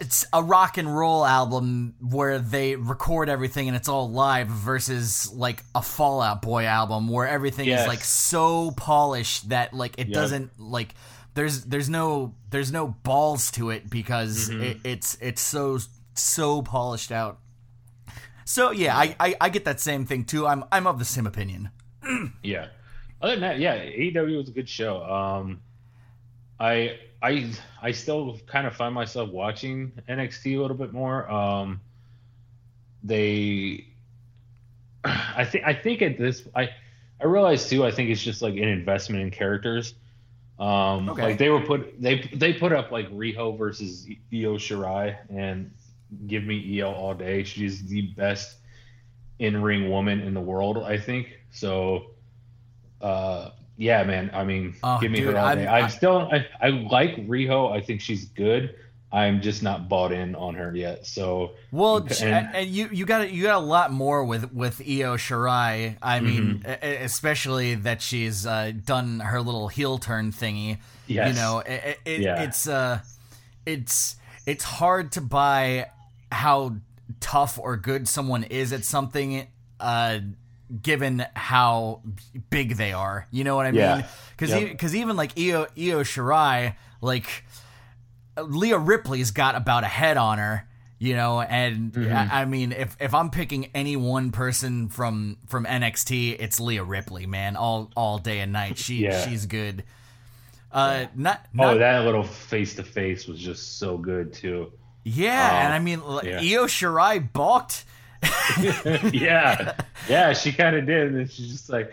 it's 0.00 0.26
a 0.32 0.42
rock 0.42 0.78
and 0.78 0.96
roll 0.96 1.24
album 1.24 1.94
where 2.00 2.38
they 2.38 2.76
record 2.76 3.28
everything 3.28 3.68
and 3.68 3.76
it's 3.76 3.88
all 3.88 4.10
live 4.10 4.48
versus 4.48 5.32
like 5.32 5.62
a 5.74 5.82
Fall 5.82 6.20
Out 6.20 6.42
Boy 6.42 6.64
album 6.64 7.08
where 7.08 7.26
everything 7.28 7.66
Yes. 7.66 7.82
is 7.82 7.86
like 7.88 8.04
so 8.04 8.70
polished 8.72 9.48
that 9.50 9.72
like 9.72 9.94
it 9.98 10.08
Yep. 10.08 10.14
doesn't 10.14 10.60
like 10.60 10.94
there's 11.34 11.64
there's 11.64 11.88
no 11.88 12.34
there's 12.50 12.70
no 12.72 12.88
balls 12.88 13.50
to 13.52 13.70
it 13.70 13.90
because 13.90 14.48
Mm-hmm. 14.50 14.62
it, 14.62 14.76
it's 14.84 15.16
it's 15.20 15.40
so 15.42 15.78
so 16.14 16.62
polished 16.62 17.10
out. 17.10 17.38
So 18.44 18.70
yeah, 18.70 18.96
I, 18.96 19.16
I 19.18 19.34
I 19.40 19.48
get 19.48 19.64
that 19.64 19.80
same 19.80 20.04
thing 20.06 20.24
too. 20.24 20.46
I'm 20.46 20.64
I'm 20.70 20.86
of 20.86 20.98
the 20.98 21.04
same 21.04 21.26
opinion. 21.26 21.70
Yeah. 22.42 22.68
Other 23.22 23.32
than 23.36 23.40
that, 23.40 23.58
yeah, 23.58 23.76
AEW 23.78 24.36
was 24.36 24.48
a 24.50 24.52
good 24.52 24.68
show. 24.68 25.02
Um, 25.02 25.60
I 26.60 26.98
I 27.22 27.50
I 27.82 27.90
still 27.92 28.38
kind 28.46 28.66
of 28.66 28.74
find 28.76 28.94
myself 28.94 29.30
watching 29.30 29.92
NXT 30.08 30.56
a 30.56 30.60
little 30.60 30.76
bit 30.76 30.92
more. 30.92 31.30
Um, 31.30 31.80
they, 33.02 33.86
I 35.04 35.44
think 35.44 35.64
I 35.66 35.74
think 35.74 36.02
at 36.02 36.16
this 36.18 36.46
I 36.54 36.70
I 37.20 37.24
realize 37.26 37.68
too. 37.68 37.84
I 37.84 37.90
think 37.90 38.10
it's 38.10 38.22
just 38.22 38.42
like 38.42 38.54
an 38.54 38.68
investment 38.68 39.22
in 39.22 39.30
characters. 39.30 39.94
Um, 40.58 41.08
Okay. 41.10 41.22
like 41.22 41.38
they 41.38 41.50
were 41.50 41.60
put 41.60 42.00
they 42.00 42.20
they 42.32 42.52
put 42.52 42.72
up 42.72 42.90
like 42.92 43.10
Riho 43.10 43.58
versus 43.58 44.06
Io 44.32 44.56
Shirai, 44.56 45.16
and 45.28 45.70
give 46.26 46.44
me 46.44 46.80
Io 46.80 46.92
all 46.92 47.14
day. 47.14 47.42
She's 47.42 47.84
the 47.86 48.02
best 48.02 48.58
in 49.40 49.60
ring 49.60 49.90
woman 49.90 50.20
in 50.20 50.32
the 50.32 50.40
world, 50.40 50.78
I 50.78 50.96
think. 50.96 51.40
So, 51.50 52.10
uh, 53.00 53.50
yeah, 53.76 54.02
man. 54.04 54.30
I 54.32 54.44
mean, 54.44 54.74
Oh, 54.82 54.98
give 55.00 55.10
me 55.10 55.20
dude, 55.20 55.32
her 55.34 55.38
all 55.38 55.46
I'm- 55.46 55.58
day. 55.58 55.66
I'm 55.66 55.84
I- 55.84 55.88
still 55.88 56.28
I, 56.32 56.46
I 56.60 56.68
like 56.68 57.16
Riho. 57.26 57.72
I 57.72 57.80
think 57.80 58.00
she's 58.00 58.26
good. 58.26 58.74
I'm 59.12 59.40
just 59.40 59.62
not 59.62 59.88
bought 59.88 60.10
in 60.10 60.34
on 60.34 60.56
her 60.56 60.74
yet. 60.74 61.06
So 61.06 61.52
Well, 61.70 61.98
and- 62.20 62.48
and, 62.52 62.66
you 62.68 62.88
you 62.92 63.06
got 63.06 63.30
you 63.32 63.44
got 63.44 63.56
a 63.62 63.64
lot 63.64 63.92
more 63.92 64.24
with 64.24 64.52
with 64.52 64.80
Io 64.80 65.16
Shirai. 65.16 65.96
I 66.02 66.18
mean, 66.20 66.62
Mm-hmm. 66.64 67.04
especially 67.04 67.76
that 67.76 68.02
she's 68.02 68.44
uh, 68.44 68.72
done 68.84 69.20
her 69.20 69.40
little 69.40 69.68
heel 69.68 69.98
turn 69.98 70.32
thingy. 70.32 70.78
Yes. 71.06 71.28
You 71.28 71.40
know, 71.40 71.58
it, 71.60 71.98
it, 72.04 72.20
Yeah. 72.22 72.42
it's 72.42 72.66
uh, 72.66 73.00
it's 73.66 74.16
it's 74.46 74.64
hard 74.64 75.12
to 75.12 75.20
buy 75.20 75.86
how 76.32 76.74
tough 77.20 77.58
or 77.58 77.76
good 77.76 78.08
someone 78.08 78.42
is 78.44 78.72
at 78.72 78.84
something, 78.84 79.46
uh, 79.78 80.18
given 80.82 81.24
how 81.34 82.02
big 82.50 82.76
they 82.76 82.92
are. 82.92 83.26
You 83.30 83.44
know 83.44 83.56
what 83.56 83.66
I 83.66 83.70
Yeah. 83.70 83.96
mean? 83.96 84.04
Because 84.36 84.50
Yep. 84.50 84.70
because 84.70 84.94
even 84.96 85.16
like 85.16 85.38
Io 85.38 85.62
Io 85.78 86.02
Shirai, 86.02 86.74
like 87.00 87.44
Rhea 88.36 88.78
Ripley's 88.78 89.30
got 89.30 89.54
about 89.54 89.84
a 89.84 89.88
head 89.88 90.16
on 90.16 90.38
her, 90.38 90.66
you 90.98 91.14
know, 91.14 91.40
and 91.40 91.92
Mm-hmm. 91.92 92.12
I, 92.12 92.42
I 92.42 92.44
mean, 92.46 92.72
if 92.72 92.96
if 93.00 93.14
I'm 93.14 93.30
picking 93.30 93.66
any 93.74 93.96
one 93.96 94.32
person 94.32 94.88
from 94.88 95.38
from 95.46 95.64
NXT, 95.66 96.36
it's 96.40 96.58
Rhea 96.60 96.82
Ripley, 96.82 97.26
man, 97.26 97.56
all 97.56 97.90
all 97.96 98.18
day 98.18 98.40
and 98.40 98.52
night. 98.52 98.78
She 98.78 98.96
Yeah. 99.04 99.24
she's 99.24 99.46
good. 99.46 99.84
Uh, 100.72 101.06
not, 101.14 101.46
oh, 101.56 101.78
that 101.78 102.04
little 102.04 102.24
face 102.24 102.74
to 102.74 102.82
face 102.82 103.28
was 103.28 103.38
just 103.38 103.78
so 103.78 103.96
good 103.96 104.32
too. 104.32 104.72
yeah, 105.04 105.50
Oh, 105.52 105.56
and 105.66 105.72
I 105.72 105.78
mean, 105.78 106.00
yeah. 106.24 106.38
Io 106.58 106.66
Shirai 106.66 107.32
balked. 107.32 107.84
Yeah, 109.12 109.74
yeah, 110.08 110.32
she 110.32 110.52
kind 110.52 110.76
of 110.76 110.86
did, 110.86 111.08
and 111.08 111.16
then 111.18 111.28
she 111.28 111.48
just 111.48 111.68
like 111.70 111.92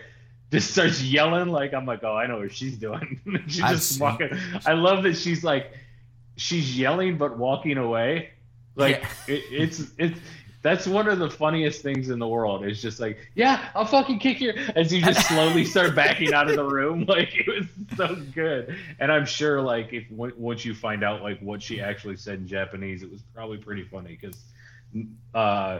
just 0.52 0.72
starts 0.72 1.02
yelling. 1.02 1.50
Like 1.50 1.74
I'm 1.74 1.86
like, 1.86 2.04
oh, 2.04 2.16
I 2.16 2.28
know 2.28 2.40
what 2.40 2.54
she's 2.54 2.78
doing. 2.78 3.20
she's 3.48 3.62
I've 3.62 3.76
just 3.76 3.90
seen- 3.94 4.00
walking. 4.02 4.30
I 4.66 4.74
love 4.74 5.04
that 5.04 5.16
she's 5.16 5.44
like 5.44 5.72
she's 6.38 6.78
yelling 6.78 7.18
but 7.18 7.38
walking 7.38 7.78
away. 7.78 8.30
Like 8.76 9.02
Yeah. 9.28 9.36
it, 9.36 9.44
it's 9.52 9.84
it's 9.98 10.20
that's 10.64 10.86
one 10.86 11.08
of 11.08 11.18
the 11.18 11.30
funniest 11.30 11.82
things 11.82 12.10
in 12.10 12.20
the 12.20 12.28
world. 12.28 12.64
It's 12.64 12.82
just 12.84 13.00
like, 13.00 13.18
yeah, 13.34 13.70
I'll 13.74 13.84
fucking 13.86 14.20
kick 14.20 14.40
your 14.40 14.54
as 14.76 14.94
you 14.94 15.02
just 15.02 15.28
slowly 15.28 15.66
start 15.66 15.96
backing 15.96 16.34
out 16.36 16.50
of 16.50 16.56
the 16.56 16.64
room. 16.64 17.06
Like 17.08 17.36
it 17.36 17.48
was 17.48 17.66
so 17.98 18.16
good, 18.34 18.76
and 19.00 19.12
I'm 19.12 19.26
sure 19.26 19.60
like 19.62 19.92
if 19.92 20.08
w- 20.10 20.34
once 20.38 20.64
you 20.64 20.76
find 20.76 21.04
out 21.04 21.22
like 21.24 21.40
what 21.40 21.62
she 21.64 21.82
actually 21.82 22.16
said 22.16 22.40
in 22.40 22.48
Japanese, 22.48 23.02
it 23.02 23.12
was 23.12 23.22
probably 23.34 23.58
pretty 23.58 23.84
funny 23.84 24.18
because 24.22 24.38
uh, 25.34 25.80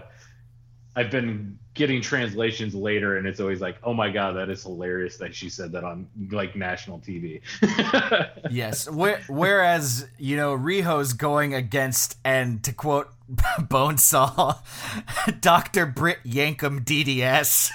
I've 0.96 1.10
been 1.12 1.58
getting 1.74 2.02
translations 2.02 2.76
later, 2.76 3.18
and 3.18 3.26
it's 3.26 3.40
always 3.40 3.62
like, 3.62 3.78
oh 3.84 3.94
my 3.94 4.10
god, 4.12 4.34
that 4.36 4.50
is 4.50 4.62
hilarious 4.64 5.16
that 5.18 5.34
she 5.34 5.50
said 5.50 5.72
that 5.72 5.84
on 5.86 6.06
like 6.32 6.56
national 6.56 7.00
TV. 7.00 7.42
Yes. 8.52 8.90
Where, 8.90 9.22
whereas, 9.30 10.08
you 10.18 10.36
know, 10.36 10.54
Riho's 10.58 11.14
going 11.14 11.54
against, 11.54 12.18
and 12.26 12.62
to 12.66 12.74
quote 12.74 13.08
Bonesaw, 13.32 14.58
Dr. 15.42 15.86
Britt 15.86 16.18
Yankum 16.26 16.84
DDS. 16.84 17.70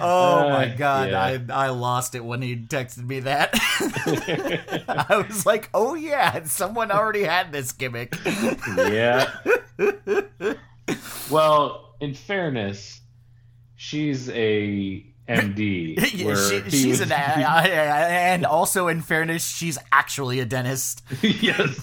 oh 0.00 0.48
my 0.48 0.72
Uh, 0.72 0.76
god, 0.76 1.10
yeah. 1.10 1.22
I, 1.22 1.66
I 1.66 1.68
lost 1.68 2.14
it 2.14 2.24
when 2.24 2.40
he 2.42 2.56
texted 2.56 3.06
me 3.06 3.20
that. 3.20 3.50
I 4.88 5.24
was 5.28 5.44
like, 5.46 5.68
oh 5.74 5.94
yeah, 5.94 6.44
someone 6.44 6.90
already 6.90 7.24
had 7.24 7.52
this 7.52 7.72
gimmick. 7.72 8.14
yeah. 8.76 9.30
Well, 11.30 11.94
in 12.00 12.14
fairness, 12.14 13.00
she's 13.76 14.28
a 14.30 15.04
MD. 15.28 15.94
Yeah, 16.14 16.34
she, 16.34 16.70
she's 16.70 17.00
an, 17.00 17.12
and 17.12 18.44
also 18.46 18.88
in 18.88 19.00
fairness, 19.00 19.46
she's 19.46 19.78
actually 19.92 20.40
a 20.40 20.44
dentist. 20.44 21.02
yes. 21.22 21.80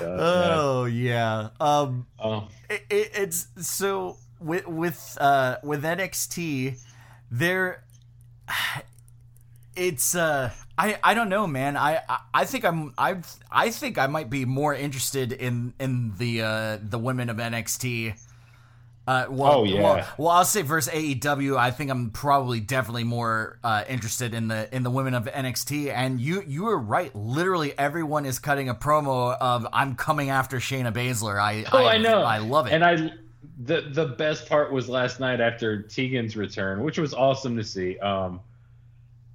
Oh 0.00 0.84
yeah. 0.84 1.48
Um, 1.60 2.06
Oh, 2.18 2.48
it, 2.70 2.82
it, 2.90 3.10
it's 3.14 3.48
so 3.58 4.16
with 4.40 4.66
with 4.66 5.18
uh 5.20 5.56
with 5.62 5.82
NXT 5.82 6.78
there 7.30 7.82
it's 9.76 10.14
uh 10.14 10.50
I, 10.78 10.98
I 11.02 11.14
don't 11.14 11.28
know 11.28 11.46
man 11.46 11.76
I, 11.76 12.00
I 12.08 12.18
I 12.34 12.44
think 12.44 12.64
I'm 12.64 12.92
I 12.98 13.18
I 13.50 13.70
think 13.70 13.98
I 13.98 14.06
might 14.06 14.30
be 14.30 14.44
more 14.44 14.74
interested 14.74 15.32
in 15.32 15.74
in 15.78 16.14
the 16.18 16.42
uh 16.42 16.78
the 16.82 16.98
women 16.98 17.30
of 17.30 17.36
NXT 17.36 18.14
uh, 19.08 19.26
well, 19.30 19.52
Oh, 19.52 19.64
yeah. 19.64 19.82
well, 19.82 20.08
well, 20.18 20.28
I'll 20.30 20.44
say 20.44 20.62
versus 20.62 20.92
AEW. 20.92 21.56
I 21.56 21.70
think 21.70 21.90
I'm 21.90 22.10
probably 22.10 22.58
definitely 22.58 23.04
more 23.04 23.56
uh, 23.62 23.84
interested 23.88 24.34
in 24.34 24.48
the 24.48 24.74
in 24.74 24.82
the 24.82 24.90
women 24.90 25.14
of 25.14 25.26
NXT. 25.26 25.92
And 25.92 26.20
you 26.20 26.42
you 26.44 26.64
were 26.64 26.78
right. 26.78 27.14
Literally, 27.14 27.76
everyone 27.78 28.26
is 28.26 28.40
cutting 28.40 28.68
a 28.68 28.74
promo 28.74 29.36
of 29.38 29.66
"I'm 29.72 29.94
coming 29.94 30.30
after 30.30 30.56
Shayna 30.56 30.92
Baszler." 30.92 31.40
I 31.40 31.64
oh, 31.72 31.86
I, 31.86 31.98
know. 31.98 32.22
I 32.22 32.38
love 32.38 32.66
it. 32.66 32.72
And 32.72 32.84
I, 32.84 33.12
the 33.62 33.82
the 33.92 34.06
best 34.06 34.48
part 34.48 34.72
was 34.72 34.88
last 34.88 35.20
night 35.20 35.40
after 35.40 35.82
Tegan's 35.82 36.36
return, 36.36 36.82
which 36.82 36.98
was 36.98 37.14
awesome 37.14 37.56
to 37.58 37.64
see. 37.64 37.96
Um, 38.00 38.40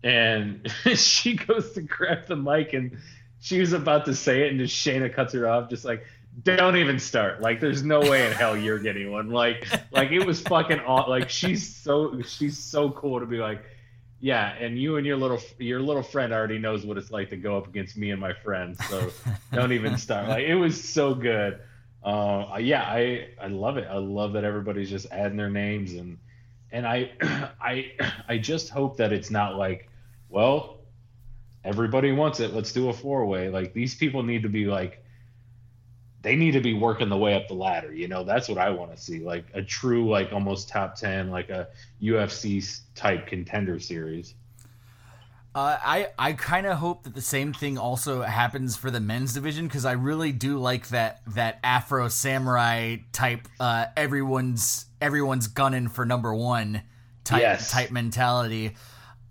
and 0.04 0.72
she 0.96 1.36
goes 1.36 1.72
to 1.74 1.82
grab 1.82 2.28
the 2.28 2.36
mic, 2.36 2.74
and 2.74 2.98
she 3.40 3.60
was 3.60 3.74
about 3.74 4.06
to 4.06 4.16
say 4.16 4.44
it, 4.46 4.52
and 4.52 4.60
just 4.60 4.76
Shayna 4.76 5.14
cuts 5.14 5.34
her 5.34 5.48
off, 5.48 5.70
just 5.70 5.86
like. 5.86 6.06
Don't 6.44 6.78
even 6.78 6.98
start. 6.98 7.42
Like, 7.42 7.60
there's 7.60 7.84
no 7.84 8.00
way 8.00 8.26
in 8.26 8.32
hell 8.32 8.56
you're 8.56 8.80
getting 8.80 9.12
one. 9.12 9.32
Like, 9.32 9.68
like 9.92 10.12
it 10.12 10.26
was 10.26 10.40
fucking 10.40 10.80
aw- 10.80 11.10
like 11.10 11.30
she's 11.30 11.76
so 11.76 12.22
she's 12.22 12.58
so 12.58 12.90
cool 12.92 13.20
to 13.20 13.26
be 13.26 13.36
like, 13.38 13.62
yeah. 14.22 14.54
And 14.54 14.80
you 14.80 14.96
and 14.96 15.06
your 15.06 15.18
little 15.18 15.42
your 15.60 15.82
little 15.82 16.02
friend 16.02 16.32
already 16.32 16.58
knows 16.58 16.86
what 16.86 16.98
it's 16.98 17.12
like 17.12 17.32
to 17.32 17.36
go 17.36 17.58
up 17.58 17.68
against 17.68 17.98
me 17.98 18.12
and 18.12 18.22
my 18.22 18.32
friends. 18.32 18.80
So 18.88 19.12
don't 19.54 19.74
even 19.74 19.98
start. 19.98 20.30
Like, 20.30 20.46
it 20.46 20.56
was 20.56 20.82
so 20.82 21.14
good. 21.14 21.60
Uh, 22.02 22.58
yeah, 22.62 22.84
I 22.84 23.28
I 23.42 23.48
love 23.48 23.76
it. 23.76 23.88
I 23.92 23.98
love 23.98 24.32
that 24.34 24.46
everybody's 24.46 24.90
just 24.90 25.08
adding 25.12 25.36
their 25.36 25.50
names 25.50 25.92
and 25.94 26.18
and 26.72 26.88
I 26.88 27.12
I 27.62 27.92
I 28.30 28.38
just 28.38 28.70
hope 28.70 28.98
that 28.98 29.12
it's 29.12 29.30
not 29.30 29.58
like, 29.58 29.90
well, 30.32 30.80
everybody 31.64 32.12
wants 32.12 32.40
it. 32.40 32.54
Let's 32.54 32.72
do 32.72 32.90
a 32.90 32.94
four 32.94 33.26
way. 33.26 33.50
Like 33.50 33.74
these 33.74 33.96
people 33.96 34.24
need 34.24 34.44
to 34.44 34.50
be 34.50 34.66
like 34.66 35.04
they 36.22 36.36
need 36.36 36.52
to 36.52 36.62
be 36.62 36.74
working 36.74 37.10
the 37.10 37.18
way 37.18 37.34
up 37.34 37.48
the 37.48 37.56
ladder. 37.56 37.94
You 37.94 38.08
know, 38.08 38.24
that's 38.24 38.48
what 38.48 38.58
I 38.60 38.70
want 38.70 38.96
to 38.96 39.02
see. 39.02 39.20
Like 39.20 39.46
a 39.54 39.62
true, 39.62 40.10
like 40.10 40.32
almost 40.32 40.70
top 40.70 40.96
ten, 40.96 41.30
like 41.32 41.50
a 41.50 41.68
UFC 42.02 42.80
type 42.96 43.28
contender 43.28 43.80
series. 43.80 44.36
Uh, 45.54 45.78
I 45.84 46.08
I 46.18 46.34
kind 46.34 46.66
of 46.66 46.78
hope 46.78 47.04
that 47.04 47.14
the 47.14 47.22
same 47.22 47.54
thing 47.54 47.78
also 47.78 48.22
happens 48.22 48.78
for 48.78 48.90
the 48.90 49.02
men's 49.02 49.34
division 49.34 49.68
because 49.68 49.84
I 49.84 49.94
really 49.94 50.32
do 50.32 50.58
like 50.60 50.88
that 50.90 51.22
that 51.28 51.60
Afro 51.64 52.08
samurai 52.08 52.98
type. 53.12 53.48
Uh, 53.60 53.88
everyone's 53.98 54.86
everyone's 55.02 55.48
gunning 55.48 55.90
for 55.90 56.06
number 56.06 56.34
one 56.34 56.84
type 57.26 57.42
Yes. 57.42 57.70
type 57.72 57.92
mentality. 57.92 58.76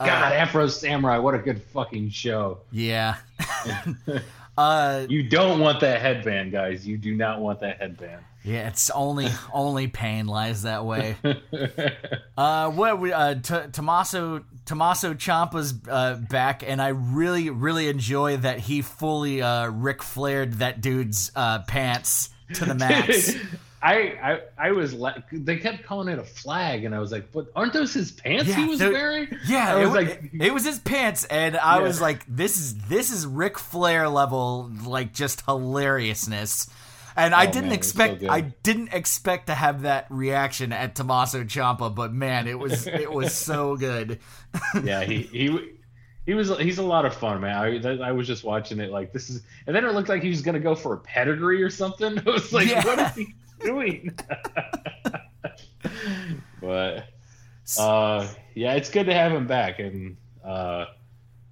God, 0.07 0.33
Afro 0.33 0.67
Samurai, 0.69 1.19
what 1.19 1.35
a 1.35 1.39
good 1.39 1.63
fucking 1.63 2.11
show. 2.11 2.59
Yeah. 2.73 3.17
uh, 4.59 5.07
You 5.09 5.23
don't 5.23 5.61
want 5.61 5.81
that 5.81 6.01
headband, 6.01 6.53
guys. 6.53 6.87
You 6.87 6.97
do 6.97 7.15
not 7.15 7.41
want 7.41 7.61
that 7.61 7.79
headband. 7.79 8.23
yeah. 8.43 8.69
It's 8.69 8.91
only 8.91 9.29
only 9.53 9.89
pain 9.89 10.27
lies 10.27 10.63
that 10.63 10.85
way. 10.85 11.17
Uh, 12.39 12.71
what 12.71 12.99
we 12.99 13.13
uh, 13.13 13.35
T- 13.35 13.69
Tommaso 13.71 14.43
Tommaso 14.65 15.13
Ciampa's 15.13 15.75
uh, 15.91 16.15
back, 16.15 16.63
and 16.67 16.81
I 16.81 16.89
really 16.89 17.51
really 17.51 17.89
enjoy 17.89 18.39
that 18.39 18.61
he 18.61 18.81
fully 18.81 19.43
uh, 19.43 19.69
Ric 19.69 20.03
Flaired 20.03 20.55
that 20.55 20.81
dude's 20.81 21.31
uh, 21.37 21.59
pants 21.69 22.31
to 22.55 22.65
the 22.65 22.75
max. 22.75 23.35
I, 23.83 23.95
I 24.59 24.69
I 24.69 24.71
was 24.73 24.93
like, 24.93 25.25
they 25.33 25.57
kept 25.57 25.85
calling 25.85 26.09
it 26.09 26.19
a 26.19 26.25
flag, 26.25 26.85
and 26.85 26.95
I 26.95 26.99
was 26.99 27.13
like, 27.13 27.33
but 27.33 27.47
aren't 27.57 27.73
those 27.73 27.95
his 27.95 28.13
pants 28.13 28.49
Yeah, 28.49 28.57
he 28.57 28.65
was 28.67 28.79
wearing? 28.81 29.29
Yeah, 29.47 29.75
I 29.75 29.81
it 29.81 29.87
was 29.87 29.95
was 29.95 29.95
like, 29.95 30.31
it, 30.39 30.53
was 30.53 30.65
his 30.67 30.79
pants, 30.81 31.25
and 31.25 31.57
I 31.57 31.77
Yeah. 31.79 31.83
was 31.83 32.01
like, 32.01 32.25
"This 32.29 32.59
is 32.59 32.75
this 32.89 33.11
is 33.11 33.27
Ric 33.27 33.59
Flair 33.59 34.09
level, 34.09 34.71
like 34.85 35.15
just 35.15 35.45
hilariousness." 35.47 36.69
And 37.17 37.35
I 37.35 37.47
Oh, 37.47 37.51
didn't 37.51 37.71
man, 37.71 37.73
expect 37.73 38.21
so. 38.21 38.29
I 38.29 38.41
didn't 38.43 38.93
expect 38.93 39.47
to 39.49 39.55
have 39.55 39.83
that 39.83 40.07
reaction 40.11 40.73
at 40.73 40.95
Tommaso 40.95 41.43
Ciampa, 41.45 41.95
but 41.95 42.13
man, 42.13 42.47
it 42.47 42.59
was 42.59 42.87
it 42.87 43.11
was 43.11 43.35
so 43.35 43.77
good. 43.77 44.21
yeah, 44.85 45.03
he 45.05 45.23
he 45.23 45.59
he 46.27 46.35
was 46.35 46.57
he's 46.59 46.79
a 46.79 46.83
lot 46.83 47.05
of 47.07 47.15
fun, 47.15 47.41
man. 47.41 47.57
I 47.57 48.09
I 48.09 48.13
was 48.13 48.27
just 48.27 48.45
watching 48.45 48.79
it 48.79 48.91
like 48.91 49.13
this 49.13 49.31
is, 49.31 49.43
and 49.67 49.75
then 49.75 49.85
it 49.85 49.93
looked 49.93 50.09
like 50.09 50.23
he 50.23 50.29
was 50.29 50.43
gonna 50.43 50.61
go 50.61 50.75
for 50.75 50.95
a 50.95 50.99
pedigree 50.99 51.63
or 51.63 51.71
something. 51.71 52.19
I 52.27 52.31
was 52.31 52.53
like, 52.53 52.69
Yeah. 52.69 52.85
what 52.85 52.99
is 52.99 53.15
he 53.15 53.35
doing? 53.61 54.17
but 56.61 57.05
Uh, 57.79 58.27
yeah, 58.55 58.75
it's 58.75 58.91
good 58.91 59.07
to 59.07 59.15
have 59.15 59.33
him 59.33 59.47
back, 59.47 59.79
and 59.79 60.17
uh, 60.45 60.87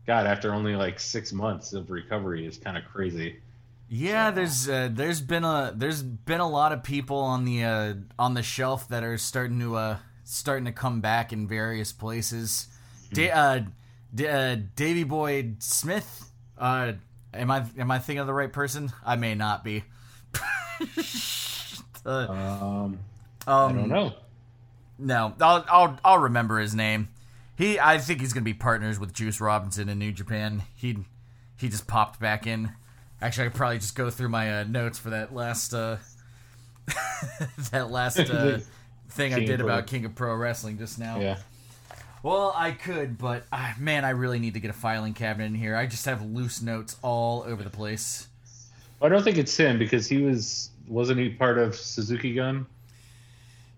God, 0.06 0.26
after 0.26 0.52
only 0.52 0.74
like 0.74 0.98
six 0.98 1.32
months 1.32 1.72
of 1.72 1.90
recovery 1.90 2.46
is 2.46 2.58
kind 2.58 2.76
of 2.76 2.84
crazy. 2.84 3.36
Yeah, 3.88 4.30
there's 4.30 4.68
uh, 4.68 4.88
there's 4.92 5.20
been 5.20 5.44
a 5.44 5.72
there's 5.74 6.02
been 6.02 6.40
a 6.40 6.48
lot 6.48 6.72
of 6.72 6.82
people 6.82 7.18
on 7.18 7.44
the 7.44 7.64
uh, 7.64 7.94
on 8.18 8.34
the 8.34 8.42
shelf 8.42 8.88
that 8.88 9.02
are 9.02 9.16
starting 9.16 9.60
to 9.60 9.76
uh, 9.76 9.96
starting 10.24 10.66
to 10.66 10.72
come 10.72 11.00
back 11.00 11.32
in 11.32 11.48
various 11.48 11.92
places. 11.92 12.68
Da- 13.12 13.30
uh, 13.30 13.60
D- 14.14 14.28
uh, 14.28 14.56
Davy 14.76 15.04
Boy 15.04 15.52
Smith. 15.60 16.30
Uh, 16.58 16.92
am 17.32 17.50
I 17.50 17.64
am 17.78 17.90
I 17.90 17.98
thinking 17.98 18.20
of 18.20 18.26
the 18.26 18.34
right 18.34 18.52
person? 18.52 18.92
I 19.06 19.16
may 19.16 19.34
not 19.34 19.64
be. 19.64 19.84
uh, 22.06 22.26
Um, 22.28 22.98
I 23.46 23.64
um, 23.64 23.76
don't 23.76 23.88
know. 23.88 24.12
No, 24.98 25.34
I'll 25.40 25.64
I'll 25.68 25.98
I'll 26.04 26.18
remember 26.18 26.58
his 26.58 26.74
name. 26.74 27.08
He, 27.56 27.78
I 27.78 27.98
think 27.98 28.20
he's 28.20 28.32
gonna 28.32 28.44
be 28.44 28.54
partners 28.54 28.98
with 28.98 29.12
Juice 29.12 29.40
Robinson 29.40 29.88
in 29.88 29.98
New 29.98 30.12
Japan. 30.12 30.62
He 30.74 30.98
he 31.56 31.68
just 31.68 31.86
popped 31.86 32.20
back 32.20 32.46
in. 32.46 32.72
Actually, 33.20 33.46
I 33.46 33.48
could 33.48 33.56
probably 33.56 33.78
just 33.78 33.96
go 33.96 34.10
through 34.10 34.28
my 34.28 34.60
uh, 34.60 34.64
notes 34.64 34.98
for 34.98 35.10
that 35.10 35.34
last 35.34 35.72
uh, 35.72 35.96
that 37.72 37.90
last 37.90 38.18
uh, 38.18 38.58
thing 39.10 39.34
I 39.34 39.38
King 39.38 39.44
of 39.44 39.58
did 39.58 39.60
about 39.60 39.86
King 39.86 40.04
of 40.04 40.14
Pro 40.14 40.34
Wrestling 40.34 40.78
just 40.78 40.98
now. 40.98 41.20
Yeah, 41.20 41.38
Well, 42.22 42.52
I 42.56 42.72
could, 42.72 43.18
but 43.18 43.44
uh, 43.52 43.72
man, 43.78 44.04
I 44.04 44.10
really 44.10 44.38
need 44.38 44.54
to 44.54 44.60
get 44.60 44.70
a 44.70 44.74
filing 44.74 45.14
cabinet 45.14 45.46
in 45.46 45.54
here. 45.54 45.76
I 45.76 45.86
just 45.86 46.04
have 46.06 46.22
loose 46.22 46.60
notes 46.60 46.96
all 47.02 47.44
over 47.46 47.62
the 47.62 47.70
place. 47.70 48.28
I 49.00 49.08
don't 49.08 49.22
think 49.22 49.38
it's 49.38 49.56
him 49.56 49.78
because 49.78 50.08
he 50.08 50.22
was 50.22 50.70
wasn't 50.88 51.20
he 51.20 51.28
part 51.30 51.58
of 51.58 51.74
Suzuki 51.76 52.34
Gun? 52.34 52.66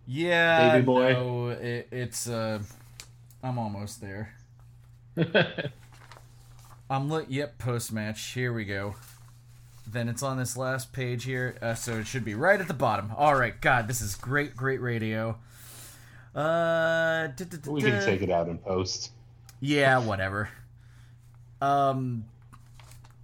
Yeah, 0.06 0.72
Baby 0.72 0.84
boy. 0.86 1.12
no, 1.12 1.48
it, 1.50 1.88
it's 1.92 2.28
uh, 2.28 2.60
I'm 3.42 3.58
almost 3.58 4.00
there. 4.00 4.34
I'm 6.90 7.08
look. 7.08 7.26
Yep, 7.28 7.58
post 7.58 7.92
match. 7.92 8.20
Here 8.32 8.52
we 8.52 8.64
go. 8.64 8.96
Then 9.86 10.08
it's 10.08 10.22
on 10.22 10.36
this 10.38 10.56
last 10.56 10.92
page 10.92 11.24
here, 11.24 11.56
uh, 11.60 11.74
so 11.74 11.98
it 11.98 12.06
should 12.06 12.24
be 12.24 12.34
right 12.34 12.60
at 12.60 12.68
the 12.68 12.74
bottom. 12.74 13.12
All 13.16 13.34
right, 13.34 13.60
God, 13.60 13.88
this 13.88 14.00
is 14.00 14.14
great, 14.14 14.56
great 14.56 14.80
radio. 14.80 15.36
Uh, 16.34 17.28
we 17.66 17.82
can 17.82 18.04
take 18.04 18.22
it 18.22 18.30
out 18.30 18.48
in 18.48 18.58
post. 18.58 19.10
Yeah, 19.60 19.98
whatever. 19.98 20.48
Um, 21.60 22.24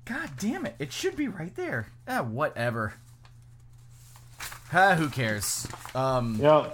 God 0.05 0.31
damn 0.39 0.67
it! 0.67 0.75
It 0.79 0.93
should 0.93 1.17
be 1.17 1.29
right 1.29 1.55
there. 1.55 1.89
Ah, 2.07 2.23
whatever. 2.23 2.95
Ah, 4.73 4.95
who 4.95 5.09
cares? 5.09 5.67
Um, 5.95 6.37
Yeah, 6.41 6.69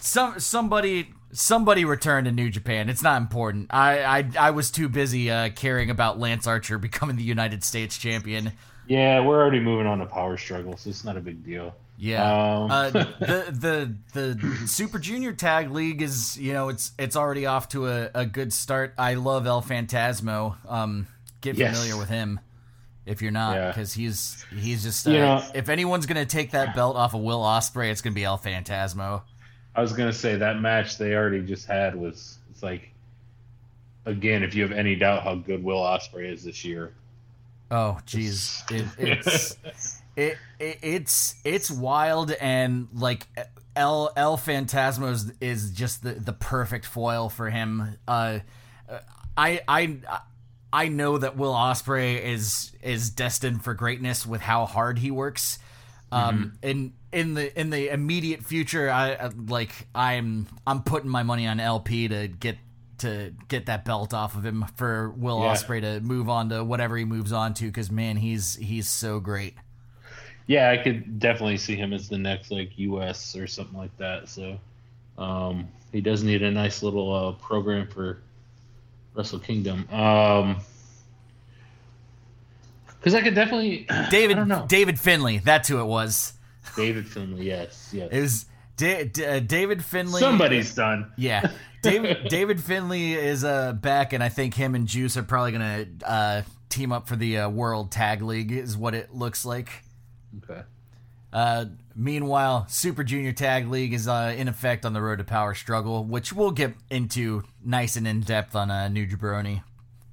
some 0.00 0.40
somebody 0.40 1.10
somebody 1.32 1.84
returned 1.84 2.24
to 2.26 2.32
New 2.32 2.50
Japan. 2.50 2.88
It's 2.88 3.02
not 3.02 3.20
important. 3.20 3.68
I 3.70 4.02
I, 4.18 4.30
I 4.38 4.50
was 4.50 4.70
too 4.70 4.88
busy 4.88 5.30
uh, 5.30 5.50
caring 5.50 5.90
about 5.90 6.18
Lance 6.18 6.46
Archer 6.46 6.78
becoming 6.88 7.16
the 7.16 7.22
United 7.22 7.62
States 7.64 7.96
champion. 7.98 8.52
yeah, 8.88 9.20
we're 9.20 9.40
already 9.40 9.60
moving 9.60 9.86
on 9.86 9.98
to 9.98 10.06
Power 10.06 10.36
struggles. 10.36 10.82
so 10.82 10.90
it's 10.90 11.04
not 11.04 11.16
a 11.16 11.20
big 11.20 11.44
deal. 11.44 11.74
Yeah. 11.96 12.24
Um, 12.24 12.70
uh, 12.70 12.90
the 12.90 13.94
the 14.12 14.36
the 14.36 14.66
Super 14.66 14.98
Junior 14.98 15.32
Tag 15.32 15.70
League 15.70 16.02
is 16.02 16.36
you 16.38 16.52
know 16.54 16.68
it's 16.70 16.92
it's 16.98 17.14
already 17.14 17.46
off 17.46 17.68
to 17.70 17.88
a, 17.88 18.10
a 18.14 18.26
good 18.26 18.52
start. 18.52 18.94
I 18.98 19.14
love 19.14 19.46
El 19.46 19.62
Fantasmo. 19.62 20.56
Um, 20.68 21.06
get 21.42 21.56
Yes. 21.56 21.76
familiar 21.76 21.98
with 21.98 22.08
him 22.08 22.40
if 23.10 23.20
you're 23.22 23.30
not, 23.32 23.56
Yeah. 23.56 23.68
because 23.68 23.92
he's 23.92 24.44
he's 24.54 24.82
just 24.82 25.06
uh, 25.06 25.10
You 25.10 25.18
know- 25.18 25.44
if 25.54 25.68
anyone's 25.68 26.06
gonna 26.06 26.24
take 26.26 26.52
that 26.52 26.74
belt 26.74 26.96
off 26.96 27.14
of 27.14 27.20
Will 27.20 27.40
Ospreay, 27.42 27.90
it's 27.90 28.00
gonna 28.02 28.14
be 28.14 28.24
El 28.24 28.38
Fantasmo. 28.38 29.22
I 29.74 29.80
was 29.82 29.92
gonna 29.92 30.12
say 30.12 30.36
that 30.36 30.60
match 30.60 30.98
they 30.98 31.14
already 31.14 31.42
just 31.42 31.66
had 31.66 31.94
was 31.94 32.38
it's 32.50 32.62
like 32.62 32.90
again, 34.06 34.42
if 34.42 34.54
you 34.54 34.62
have 34.62 34.72
any 34.72 34.96
doubt 34.96 35.22
how 35.22 35.34
good 35.34 35.62
Will 35.62 35.80
Ospreay 35.80 36.32
is 36.32 36.44
this 36.44 36.64
year, 36.64 36.94
Oh, 37.72 37.98
jeez, 38.06 38.68
it, 38.72 38.84
it's 38.98 39.56
it, 40.16 40.36
it 40.58 40.78
it's 40.82 41.34
it's 41.44 41.70
wild 41.70 42.32
and 42.32 42.88
like 42.94 43.26
El 43.76 44.10
El 44.16 44.36
Fantasmo 44.36 45.12
is, 45.12 45.32
is 45.40 45.70
just 45.70 46.02
the 46.02 46.14
the 46.14 46.32
perfect 46.32 46.84
foil 46.84 47.28
for 47.28 47.48
him. 47.50 47.96
Uh, 48.08 48.40
I 49.36 49.60
I 49.68 49.98
I 50.72 50.88
know 50.88 51.18
that 51.18 51.36
Will 51.36 51.52
Ospreay 51.52 52.22
is 52.22 52.72
is 52.82 53.10
destined 53.10 53.64
for 53.64 53.74
greatness 53.74 54.26
with 54.26 54.40
how 54.40 54.66
hard 54.66 54.98
he 54.98 55.10
works. 55.10 55.58
Um, 56.12 56.54
in 56.62 56.92
in 57.12 57.34
the 57.34 57.58
in 57.58 57.70
the 57.70 57.88
immediate 57.92 58.44
future, 58.44 58.90
I 58.90 59.12
I- 59.14 59.30
like 59.48 59.86
I'm 59.94 60.46
I'm 60.66 60.82
putting 60.82 61.10
my 61.10 61.22
money 61.22 61.46
on 61.46 61.60
LP 61.60 62.08
to 62.08 62.28
get 62.28 62.56
to 62.98 63.32
get 63.48 63.66
that 63.66 63.84
belt 63.84 64.12
off 64.12 64.36
of 64.36 64.44
him 64.44 64.64
for 64.76 65.10
Will 65.10 65.40
Yeah. 65.40 65.52
Ospreay 65.54 65.80
to 65.82 66.00
move 66.00 66.28
on 66.28 66.48
to 66.50 66.62
whatever 66.64 66.96
he 66.96 67.04
moves 67.04 67.32
on 67.32 67.54
to 67.54 67.66
because 67.66 67.90
man, 67.90 68.16
he's 68.16 68.56
he's 68.56 68.88
so 68.88 69.20
great. 69.20 69.54
yeah, 70.46 70.70
I 70.70 70.76
could 70.78 71.18
definitely 71.20 71.58
see 71.58 71.76
him 71.76 71.92
as 71.92 72.08
the 72.08 72.18
next 72.18 72.50
like 72.50 72.76
US 72.78 73.36
or 73.36 73.46
something 73.46 73.78
like 73.78 73.96
that. 73.98 74.28
So 74.28 74.58
um, 75.16 75.68
he 75.92 76.00
does 76.00 76.22
need 76.24 76.42
a 76.42 76.50
nice 76.50 76.82
little 76.82 77.14
uh, 77.14 77.32
program 77.32 77.86
for 77.86 78.18
Wrestle 79.14 79.38
Kingdom. 79.38 79.88
Um, 79.90 80.58
because 82.98 83.14
I 83.14 83.22
could 83.22 83.34
definitely 83.34 83.86
David 84.10 84.36
I 84.36 84.40
don't 84.40 84.48
know. 84.48 84.66
David 84.68 84.98
Finlay, 85.00 85.38
that's 85.38 85.68
who 85.68 85.80
it 85.80 85.86
was. 85.86 86.34
David 86.76 87.06
Finlay, 87.08 87.44
yes, 87.44 87.90
yes. 87.92 88.08
It 88.12 88.20
was 88.20 88.46
Da- 88.76 89.04
D- 89.04 89.24
uh, 89.24 89.40
David 89.40 89.84
Finlay. 89.84 90.20
Somebody's 90.20 90.74
done. 90.74 91.12
Yeah, 91.16 91.50
David 91.82 92.28
David 92.28 92.60
Finlay 92.62 93.12
is 93.12 93.42
uh, 93.44 93.72
back, 93.72 94.12
and 94.12 94.22
I 94.22 94.28
think 94.28 94.54
him 94.54 94.74
and 94.74 94.86
Juice 94.86 95.16
are 95.16 95.22
probably 95.22 95.52
gonna 95.52 95.86
uh, 96.04 96.42
team 96.68 96.92
up 96.92 97.08
for 97.08 97.16
the 97.16 97.38
uh, 97.38 97.48
World 97.48 97.90
Tag 97.90 98.22
League, 98.22 98.52
is 98.52 98.76
what 98.76 98.94
it 98.94 99.14
looks 99.14 99.44
like. 99.44 99.70
Okay. 100.44 100.62
Uh, 101.32 101.66
meanwhile, 101.94 102.66
Super 102.68 103.04
Junior 103.04 103.32
Tag 103.32 103.68
League 103.68 103.92
is 103.92 104.08
uh, 104.08 104.34
in 104.36 104.48
effect 104.48 104.84
on 104.84 104.92
the 104.92 105.00
road 105.00 105.18
to 105.18 105.24
Power 105.24 105.54
Struggle, 105.54 106.04
which 106.04 106.32
we'll 106.32 106.50
get 106.50 106.74
into 106.90 107.42
nice 107.64 107.96
and 107.96 108.06
in 108.06 108.20
depth 108.20 108.56
on 108.56 108.70
uh, 108.70 108.88
New 108.88 109.06
Jabroni 109.06 109.62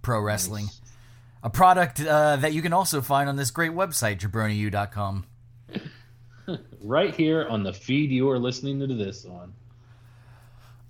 Pro 0.03 0.21
Wrestling, 0.21 0.67
a 1.43 1.49
product 1.49 1.99
uh, 1.99 2.36
that 2.38 2.53
you 2.53 2.62
can 2.62 2.71
also 2.73 3.01
find 3.01 3.27
on 3.30 3.36
this 3.36 3.51
great 3.51 3.71
website, 3.71 4.19
jabroniu.com. 4.19 5.25
Right 6.82 7.13
here 7.13 7.45
on 7.49 7.63
the 7.63 7.73
feed 7.73 8.10
you 8.10 8.30
are 8.30 8.39
listening 8.39 8.80
to 8.80 8.88
this 8.88 9.25
on. 9.25 9.53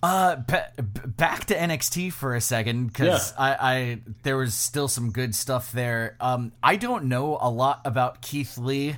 Uh, 0.04 0.36
b- 0.36 0.84
back 1.08 1.46
to 1.46 1.56
NXT 1.56 2.14
for 2.14 2.36
a 2.36 2.42
second 2.42 2.88
because 2.88 3.32
Yeah. 3.32 3.44
I, 3.44 3.56
I 3.76 4.02
there 4.22 4.38
was 4.38 4.54
still 4.54 4.88
some 4.88 5.12
good 5.12 5.34
stuff 5.34 5.72
there. 5.72 6.16
Um, 6.22 6.52
I 6.62 6.76
don't 6.76 7.06
know 7.06 7.40
a 7.42 7.50
lot 7.50 7.82
about 7.86 8.22
Keith 8.22 8.60
Lee 8.60 8.98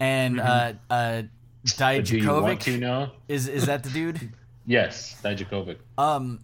and 0.00 0.40
uh 0.40 0.72
uh 0.90 1.22
But 1.78 2.04
do 2.04 2.18
you 2.18 2.28
want 2.28 2.60
to 2.62 2.70
Dijakovic. 2.70 2.80
know? 2.80 3.10
Is 3.28 3.48
is 3.48 3.66
that 3.66 3.82
the 3.84 3.90
dude? 3.90 4.32
Yes, 4.66 5.20
Dijakovic. 5.22 5.76
Um, 5.98 6.40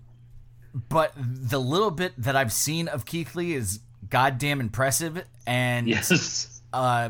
but 0.91 1.15
the 1.17 1.59
little 1.59 1.91
bit 1.91 2.13
that 2.19 2.37
I've 2.37 2.53
seen 2.53 2.87
of 2.87 3.07
Keith 3.07 3.35
Lee 3.35 3.55
is 3.55 3.81
goddamn 4.11 4.61
impressive. 4.61 5.25
And 5.47 5.89
Yes. 5.89 6.61
uh, 6.71 7.09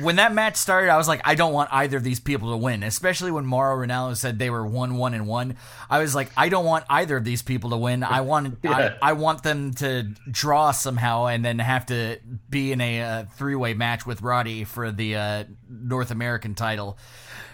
when 0.00 0.16
that 0.16 0.32
match 0.32 0.56
started, 0.56 0.90
I 0.90 0.96
was 0.96 1.08
like, 1.08 1.20
I 1.24 1.34
don't 1.34 1.52
want 1.52 1.70
either 1.72 1.96
of 1.96 2.04
these 2.04 2.20
people 2.20 2.50
to 2.50 2.56
win, 2.56 2.82
especially 2.82 3.30
when 3.30 3.46
Mauro 3.46 3.86
Ranallo 3.86 4.16
said 4.16 4.38
they 4.38 4.50
were 4.50 4.66
one, 4.66 4.96
one, 4.96 5.14
and 5.14 5.26
one. 5.26 5.56
I 5.90 5.98
was 6.00 6.14
like, 6.14 6.30
I 6.36 6.48
don't 6.48 6.64
want 6.64 6.84
either 6.88 7.16
of 7.16 7.24
these 7.24 7.42
people 7.42 7.70
to 7.70 7.76
win. 7.76 8.02
I 8.02 8.20
want, 8.22 8.58
Yeah. 8.62 8.96
I, 9.02 9.10
I 9.10 9.12
want 9.12 9.42
them 9.42 9.74
to 9.74 10.04
draw 10.30 10.70
somehow 10.70 11.26
and 11.26 11.44
then 11.44 11.58
have 11.58 11.86
to 11.86 12.18
be 12.48 12.72
in 12.72 12.80
a 12.80 13.02
uh, 13.02 13.24
three 13.36 13.54
way 13.54 13.74
match 13.74 14.06
with 14.06 14.22
Roddy 14.22 14.64
for 14.64 14.90
the 14.90 15.16
uh, 15.16 15.44
North 15.68 16.10
American 16.10 16.54
title. 16.54 16.98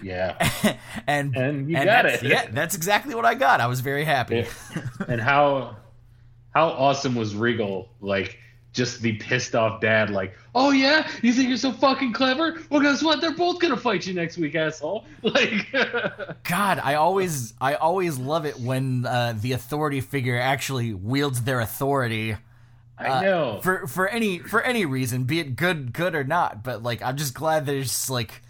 Yeah. 0.02 0.36
And 1.06 1.36
And 1.36 1.70
you 1.70 1.76
got 1.82 2.06
it. 2.06 2.22
Yeah, 2.22 2.46
that's 2.50 2.74
exactly 2.74 3.14
what 3.14 3.24
I 3.24 3.34
got. 3.34 3.60
I 3.60 3.66
was 3.66 3.80
very 3.80 4.04
happy. 4.04 4.46
and 5.08 5.20
how 5.20 5.76
how 6.54 6.68
awesome 6.68 7.14
was 7.14 7.34
Regal 7.34 7.88
like 8.00 8.38
just 8.72 9.00
the 9.02 9.16
pissed 9.16 9.54
off 9.54 9.80
dad 9.80 10.10
like 10.10 10.34
oh 10.54 10.70
yeah? 10.70 11.08
You 11.22 11.32
think 11.32 11.48
you're 11.48 11.56
so 11.58 11.72
fucking 11.72 12.12
clever? 12.12 12.60
Well 12.70 12.80
guess 12.80 13.02
what? 13.02 13.20
They're 13.20 13.34
both 13.34 13.58
gonna 13.60 13.76
fight 13.76 14.06
you 14.06 14.14
next 14.14 14.38
week 14.38 14.54
asshole. 14.54 15.04
Like 15.22 15.66
God, 16.44 16.80
I 16.82 16.94
always 16.94 17.54
I 17.60 17.74
always 17.74 18.18
love 18.18 18.46
it 18.46 18.58
when 18.58 19.04
uh, 19.06 19.34
the 19.38 19.52
authority 19.52 20.00
figure 20.00 20.38
actually 20.38 20.94
wields 20.94 21.42
their 21.42 21.60
authority. 21.60 22.36
I 22.98 23.22
know. 23.22 23.50
Uh, 23.52 23.60
for 23.60 23.86
for 23.86 24.08
any 24.08 24.38
for 24.40 24.60
any 24.62 24.84
reason, 24.84 25.24
be 25.24 25.40
it 25.40 25.56
good 25.56 25.92
good 25.92 26.14
or 26.14 26.24
not. 26.24 26.62
But 26.62 26.82
like, 26.82 27.00
I'm 27.02 27.16
just 27.16 27.32
glad 27.34 27.64
there's 27.64 28.10
like 28.10 28.42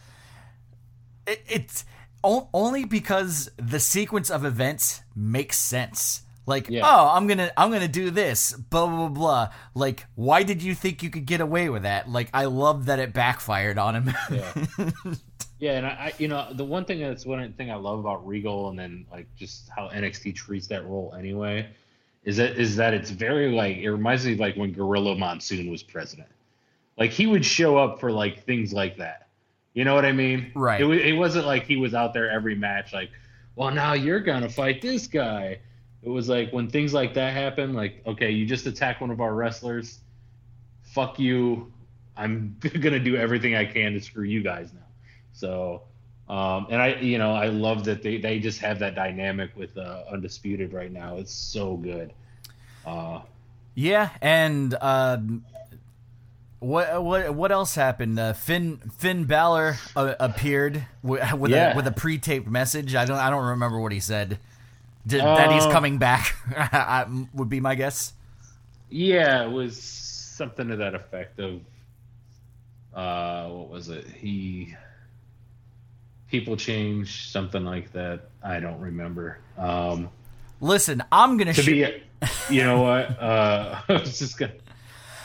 it, 1.26 1.42
it's 1.48 1.84
o- 2.24 2.48
only 2.52 2.84
because 2.84 3.50
the 3.56 3.78
sequence 3.78 4.28
of 4.30 4.44
events 4.44 5.02
makes 5.14 5.56
sense. 5.56 6.22
Like, 6.50 6.68
Yeah. 6.68 6.82
oh, 6.84 7.12
I'm 7.14 7.26
gonna 7.26 7.50
I'm 7.56 7.70
gonna 7.70 7.88
do 7.88 8.10
this, 8.10 8.52
blah 8.52 8.86
blah 8.86 9.08
blah. 9.08 9.08
blah. 9.08 9.48
Like, 9.74 10.04
why 10.16 10.42
did 10.42 10.62
you 10.62 10.74
think 10.74 11.02
you 11.02 11.08
could 11.08 11.24
get 11.24 11.40
away 11.40 11.70
with 11.70 11.84
that? 11.84 12.10
Like, 12.10 12.28
I 12.34 12.44
love 12.44 12.86
that 12.86 12.98
it 12.98 13.12
backfired 13.14 13.78
on 13.78 13.94
him. 13.96 14.14
Yeah. 14.30 14.90
Yeah, 15.60 15.72
and 15.76 15.86
I, 15.86 15.90
I, 15.90 16.12
you 16.16 16.26
know, 16.26 16.48
the 16.54 16.64
one 16.64 16.86
thing 16.86 17.00
that's 17.00 17.26
one 17.26 17.52
thing 17.52 17.70
I 17.70 17.74
love 17.74 17.98
about 17.98 18.26
Regal, 18.26 18.70
and 18.70 18.78
then 18.78 19.04
like 19.12 19.26
just 19.36 19.68
how 19.76 19.88
NXT 19.90 20.34
treats 20.34 20.66
that 20.68 20.86
role 20.86 21.14
anyway, 21.18 21.68
is 22.24 22.38
that 22.38 22.56
is 22.58 22.76
that 22.76 22.94
it's 22.94 23.10
very 23.10 23.52
like 23.52 23.76
it 23.76 23.90
reminds 23.90 24.24
me 24.24 24.36
like 24.36 24.56
when 24.56 24.72
Gorilla 24.72 25.14
Monsoon 25.16 25.70
was 25.70 25.82
president. 25.82 26.28
Like 26.96 27.10
he 27.10 27.26
would 27.26 27.44
show 27.44 27.76
up 27.76 28.00
for 28.00 28.10
like 28.10 28.42
things 28.46 28.72
like 28.72 28.96
that. 28.96 29.28
You 29.74 29.84
know 29.84 29.94
what 29.94 30.06
I 30.06 30.12
mean? 30.12 30.50
Right. 30.54 30.80
It, 30.80 30.86
it 30.88 31.12
wasn't 31.12 31.44
like 31.44 31.64
he 31.66 31.76
was 31.76 31.92
out 31.92 32.14
there 32.14 32.30
every 32.30 32.54
match 32.54 32.94
like, 32.94 33.10
well, 33.54 33.70
now 33.70 33.92
you're 33.92 34.20
gonna 34.20 34.48
fight 34.48 34.80
this 34.80 35.06
guy. 35.06 35.58
It 36.02 36.08
was 36.08 36.28
like 36.28 36.52
when 36.52 36.68
things 36.70 36.94
like 36.94 37.14
that 37.14 37.32
happen, 37.34 37.74
like, 37.74 38.02
okay, 38.06 38.30
you 38.30 38.46
just 38.46 38.66
attack 38.66 39.00
one 39.00 39.10
of 39.10 39.20
our 39.20 39.34
wrestlers. 39.34 39.98
Fuck 40.82 41.18
you. 41.18 41.72
I'm 42.16 42.56
gonna 42.80 42.98
do 43.00 43.16
everything 43.16 43.54
I 43.54 43.64
can 43.66 43.92
to 43.92 44.00
screw 44.00 44.24
you 44.24 44.42
guys 44.42 44.72
now. 44.72 44.80
So, 45.32 45.82
um, 46.28 46.66
and 46.70 46.80
I, 46.80 46.94
you 46.96 47.18
know, 47.18 47.32
I 47.32 47.46
love 47.48 47.84
that 47.84 48.02
they 48.02 48.16
they 48.18 48.38
just 48.38 48.60
have 48.60 48.78
that 48.80 48.94
dynamic 48.94 49.50
with 49.56 49.76
uh, 49.76 50.04
undisputed 50.10 50.72
right 50.72 50.90
now. 50.92 51.16
It's 51.16 51.32
so 51.32 51.76
good. 51.76 52.12
Uh, 52.86 53.20
Yeah, 53.74 54.10
and 54.22 54.74
um, 54.80 55.44
what 56.60 57.02
what 57.02 57.34
what 57.34 57.52
else 57.52 57.74
happened? 57.74 58.18
Uh, 58.18 58.32
Finn 58.32 58.78
Finn 58.96 59.24
Balor 59.24 59.76
uh, 59.96 60.14
appeared 60.20 60.84
w- 61.02 61.36
with 61.36 61.50
Yeah. 61.50 61.72
a 61.72 61.76
with 61.76 61.86
a 61.86 61.92
pre-taped 61.92 62.46
message. 62.48 62.94
I 62.94 63.04
don't 63.04 63.16
I 63.18 63.30
don't 63.30 63.44
remember 63.46 63.78
what 63.80 63.92
he 63.92 64.00
said. 64.00 64.38
Did, 65.10 65.20
that 65.20 65.52
he's 65.52 65.64
Uh, 65.64 65.70
coming 65.72 65.98
back 65.98 66.34
would 67.34 67.48
be 67.48 67.60
my 67.60 67.74
guess. 67.74 68.12
yeah, 68.88 69.44
it 69.44 69.50
was 69.50 69.80
something 69.80 70.68
to 70.68 70.76
that 70.76 70.94
effect 70.94 71.38
of, 71.40 71.60
uh, 72.94 73.48
what 73.48 73.68
was 73.68 73.88
it? 73.88 74.06
He, 74.06 74.74
people 76.30 76.56
change, 76.56 77.30
something 77.30 77.64
like 77.64 77.92
that. 77.92 78.30
I 78.42 78.60
don't 78.60 78.80
remember. 78.80 79.38
Um, 79.58 80.08
Listen, 80.60 81.02
I'm 81.10 81.36
gonna 81.36 81.54
to 81.54 81.62
sh- 81.62 81.66
be 81.66 82.02
you 82.50 82.62
know 82.64 82.82
what 82.82 83.18
uh 83.22 83.80
i 83.88 83.92
was 83.94 84.18
just 84.18 84.38
gonna 84.38 84.52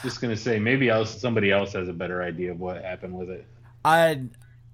just 0.01 0.21
gonna 0.21 0.37
say 0.37 0.59
maybe 0.59 0.87
else 0.87 1.19
somebody 1.19 1.51
else 1.51 1.73
has 1.73 1.89
a 1.89 1.93
better 1.93 2.21
idea 2.23 2.51
of 2.51 2.59
what 2.61 2.81
happened 2.81 3.13
with 3.13 3.29
it 3.29 3.45
I 3.83 4.21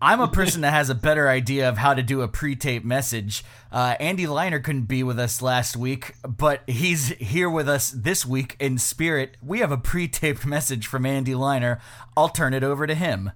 I'm 0.04 0.20
a 0.20 0.28
person 0.28 0.62
that 0.62 0.74
has 0.74 0.90
a 0.90 0.96
better 0.96 1.30
idea 1.30 1.70
of 1.70 1.78
how 1.78 1.94
to 1.94 2.02
do 2.02 2.24
a 2.24 2.28
pre-tape 2.28 2.84
message. 2.84 3.46
Uh, 3.72 3.96
Andy 4.00 4.26
Liner 4.26 4.60
couldn't 4.60 4.86
be 4.86 5.04
with 5.04 5.20
us 5.20 5.44
last 5.44 5.78
week, 5.78 6.16
but 6.28 6.64
he's 6.66 7.10
here 7.10 7.48
with 7.48 7.70
us 7.70 7.92
this 7.92 8.26
week 8.26 8.56
in 8.60 8.80
spirit. 8.80 9.38
We 9.44 9.60
have 9.60 9.72
a 9.72 9.78
pre-taped 9.78 10.44
message 10.44 10.88
from 10.88 11.06
Andy 11.06 11.36
Liner. 11.36 11.80
I'll 12.18 12.30
turn 12.30 12.56
it 12.56 12.64
over 12.64 12.88
to 12.88 12.96
him. 12.96 13.32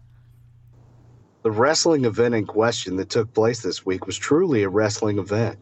The 1.43 1.51
wrestling 1.51 2.05
event 2.05 2.33
in 2.33 2.47
question 2.47 2.95
that 2.95 3.11
took 3.11 3.31
place 3.31 3.61
this 3.61 3.85
week 3.85 4.07
was 4.07 4.17
truly 4.17 4.63
a 4.63 4.69
wrestling 4.69 5.19
event. 5.19 5.59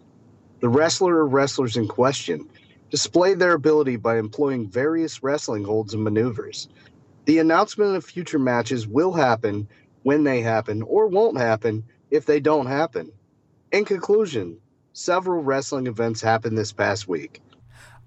The 0.62 0.70
wrestler 0.70 1.16
or 1.16 1.28
wrestlers 1.28 1.76
in 1.76 1.86
question 1.86 2.48
displayed 2.90 3.40
their 3.40 3.56
ability 3.56 3.98
by 3.98 4.18
employing 4.18 4.70
various 4.70 5.22
wrestling 5.22 5.66
holds 5.66 5.94
and 5.94 6.02
maneuvers. 6.02 6.70
The 7.26 7.40
announcement 7.40 7.98
of 7.98 8.06
future 8.06 8.40
matches 8.40 8.88
will 8.88 9.12
happen 9.12 9.68
when 10.04 10.24
they 10.24 10.42
happen 10.42 10.82
or 10.84 11.08
won't 11.08 11.38
happen 11.38 11.84
if 12.12 12.26
they 12.26 12.40
don't 12.40 12.68
happen. 12.68 13.12
In 13.72 13.86
conclusion, 13.86 14.58
several 14.94 15.42
wrestling 15.42 15.88
events 15.88 16.22
happened 16.22 16.58
this 16.58 16.72
past 16.72 17.08
week. 17.08 17.42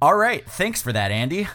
All 0.00 0.16
right, 0.16 0.48
thanks 0.48 0.80
for 0.82 0.92
that, 0.92 1.10
Andy. 1.10 1.48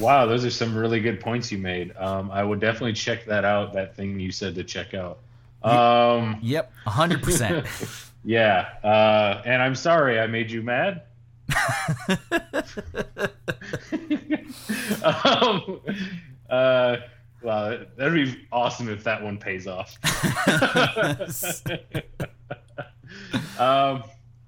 wow 0.00 0.26
those 0.26 0.44
are 0.44 0.50
some 0.50 0.76
really 0.76 0.98
good 0.98 1.20
points 1.20 1.52
you 1.52 1.58
made 1.58 1.94
um 1.98 2.28
i 2.32 2.42
would 2.42 2.58
definitely 2.58 2.92
check 2.92 3.24
that 3.26 3.44
out 3.44 3.72
that 3.72 3.94
thing 3.94 4.18
you 4.18 4.32
said 4.32 4.52
to 4.52 4.64
check 4.64 4.92
out 4.92 5.20
um 5.62 6.36
Yep, 6.42 6.72
100%. 6.84 8.10
yeah 8.24 8.70
uh 8.82 9.40
and 9.46 9.62
i'm 9.62 9.76
sorry 9.76 10.18
i 10.18 10.26
made 10.26 10.50
you 10.50 10.62
mad 10.64 11.02
um 15.04 15.80
uh 16.50 16.96
well 17.44 17.78
that'd 17.96 18.14
be 18.14 18.46
awesome 18.50 18.88
if 18.88 19.04
that 19.04 19.22
one 19.22 19.38
pays 19.38 19.66
off 19.68 19.98
um, 23.58 24.02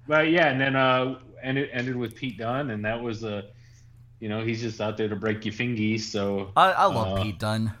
but 0.07 0.29
yeah, 0.29 0.47
and 0.47 0.59
then 0.59 0.75
uh, 0.75 1.19
and 1.43 1.57
it 1.57 1.69
ended 1.73 1.95
with 1.95 2.15
Pete 2.15 2.37
Dunne, 2.37 2.69
and 2.71 2.83
that 2.85 3.01
was 3.01 3.23
a, 3.23 3.45
you 4.19 4.29
know, 4.29 4.43
he's 4.43 4.61
just 4.61 4.79
out 4.81 4.97
there 4.97 5.09
to 5.09 5.15
break 5.15 5.45
your 5.45 5.53
fingies. 5.53 6.01
So 6.01 6.51
I, 6.55 6.71
I 6.71 6.85
love 6.85 7.19
uh, 7.19 7.23
Pete 7.23 7.39
Dunne. 7.39 7.73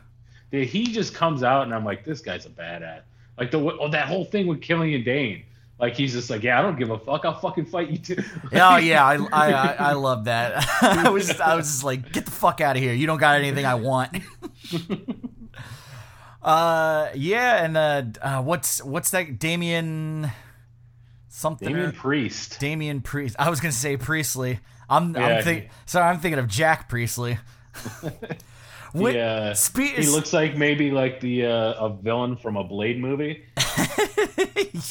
yeah, 0.51 0.63
he 0.63 0.85
just 0.85 1.13
comes 1.13 1.41
out, 1.43 1.63
and 1.63 1.73
I'm 1.73 1.85
like, 1.85 2.03
this 2.03 2.21
guy's 2.21 2.45
a 2.45 2.49
badass. 2.49 3.01
Like 3.37 3.51
the 3.51 3.59
oh, 3.59 3.89
that 3.89 4.07
whole 4.07 4.25
thing 4.25 4.47
with 4.47 4.61
Killian 4.61 5.03
Dain. 5.03 5.43
Like 5.79 5.95
he's 5.95 6.13
just 6.13 6.29
like, 6.31 6.41
yeah, 6.41 6.57
I 6.57 6.63
don't 6.63 6.77
give 6.77 6.89
a 6.89 6.97
fuck. 6.97 7.23
I'll 7.23 7.39
fucking 7.39 7.65
fight 7.65 7.89
you 7.89 7.99
too. 7.99 8.23
Oh 8.53 8.77
yeah, 8.77 9.05
I 9.05 9.15
I, 9.31 9.51
I, 9.51 9.75
I 9.89 9.93
love 9.93 10.25
that. 10.25 10.67
I 10.81 11.09
was 11.09 11.39
I 11.39 11.55
was 11.55 11.67
just 11.67 11.83
like, 11.83 12.11
get 12.11 12.25
the 12.25 12.31
fuck 12.31 12.61
out 12.61 12.75
of 12.75 12.81
here. 12.81 12.93
You 12.93 13.05
don't 13.05 13.19
got 13.19 13.37
anything 13.39 13.65
I 13.65 13.75
want. 13.75 14.17
uh 16.41 17.09
yeah, 17.15 17.63
and 17.63 17.77
uh, 17.77 18.03
uh 18.21 18.41
what's 18.41 18.83
what's 18.83 19.11
that 19.11 19.37
Damien 19.37 20.31
something 21.29 21.67
Damien 21.67 21.91
Priest. 21.91 22.59
Damien 22.59 23.01
Priest. 23.01 23.35
I 23.37 23.49
was 23.49 23.59
gonna 23.59 23.71
say 23.71 23.97
Priestley. 23.97 24.59
I'm 24.89 25.15
Yeah, 25.15 25.27
I'm 25.27 25.43
think 25.43 25.69
sorry, 25.85 26.09
I'm 26.09 26.19
thinking 26.19 26.39
of 26.39 26.47
Jack 26.47 26.89
Priestley. 26.89 27.37
Wait, 28.93 29.13
He, 29.13 29.19
uh, 29.21 29.53
spe- 29.53 29.95
he 29.95 30.07
looks 30.07 30.33
like 30.33 30.55
maybe 30.55 30.89
like 30.89 31.19
the 31.19 31.45
uh, 31.45 31.85
a 31.85 31.89
villain 31.93 32.35
from 32.37 32.57
a 32.57 32.63
Blade 32.63 32.99
movie. 32.99 33.43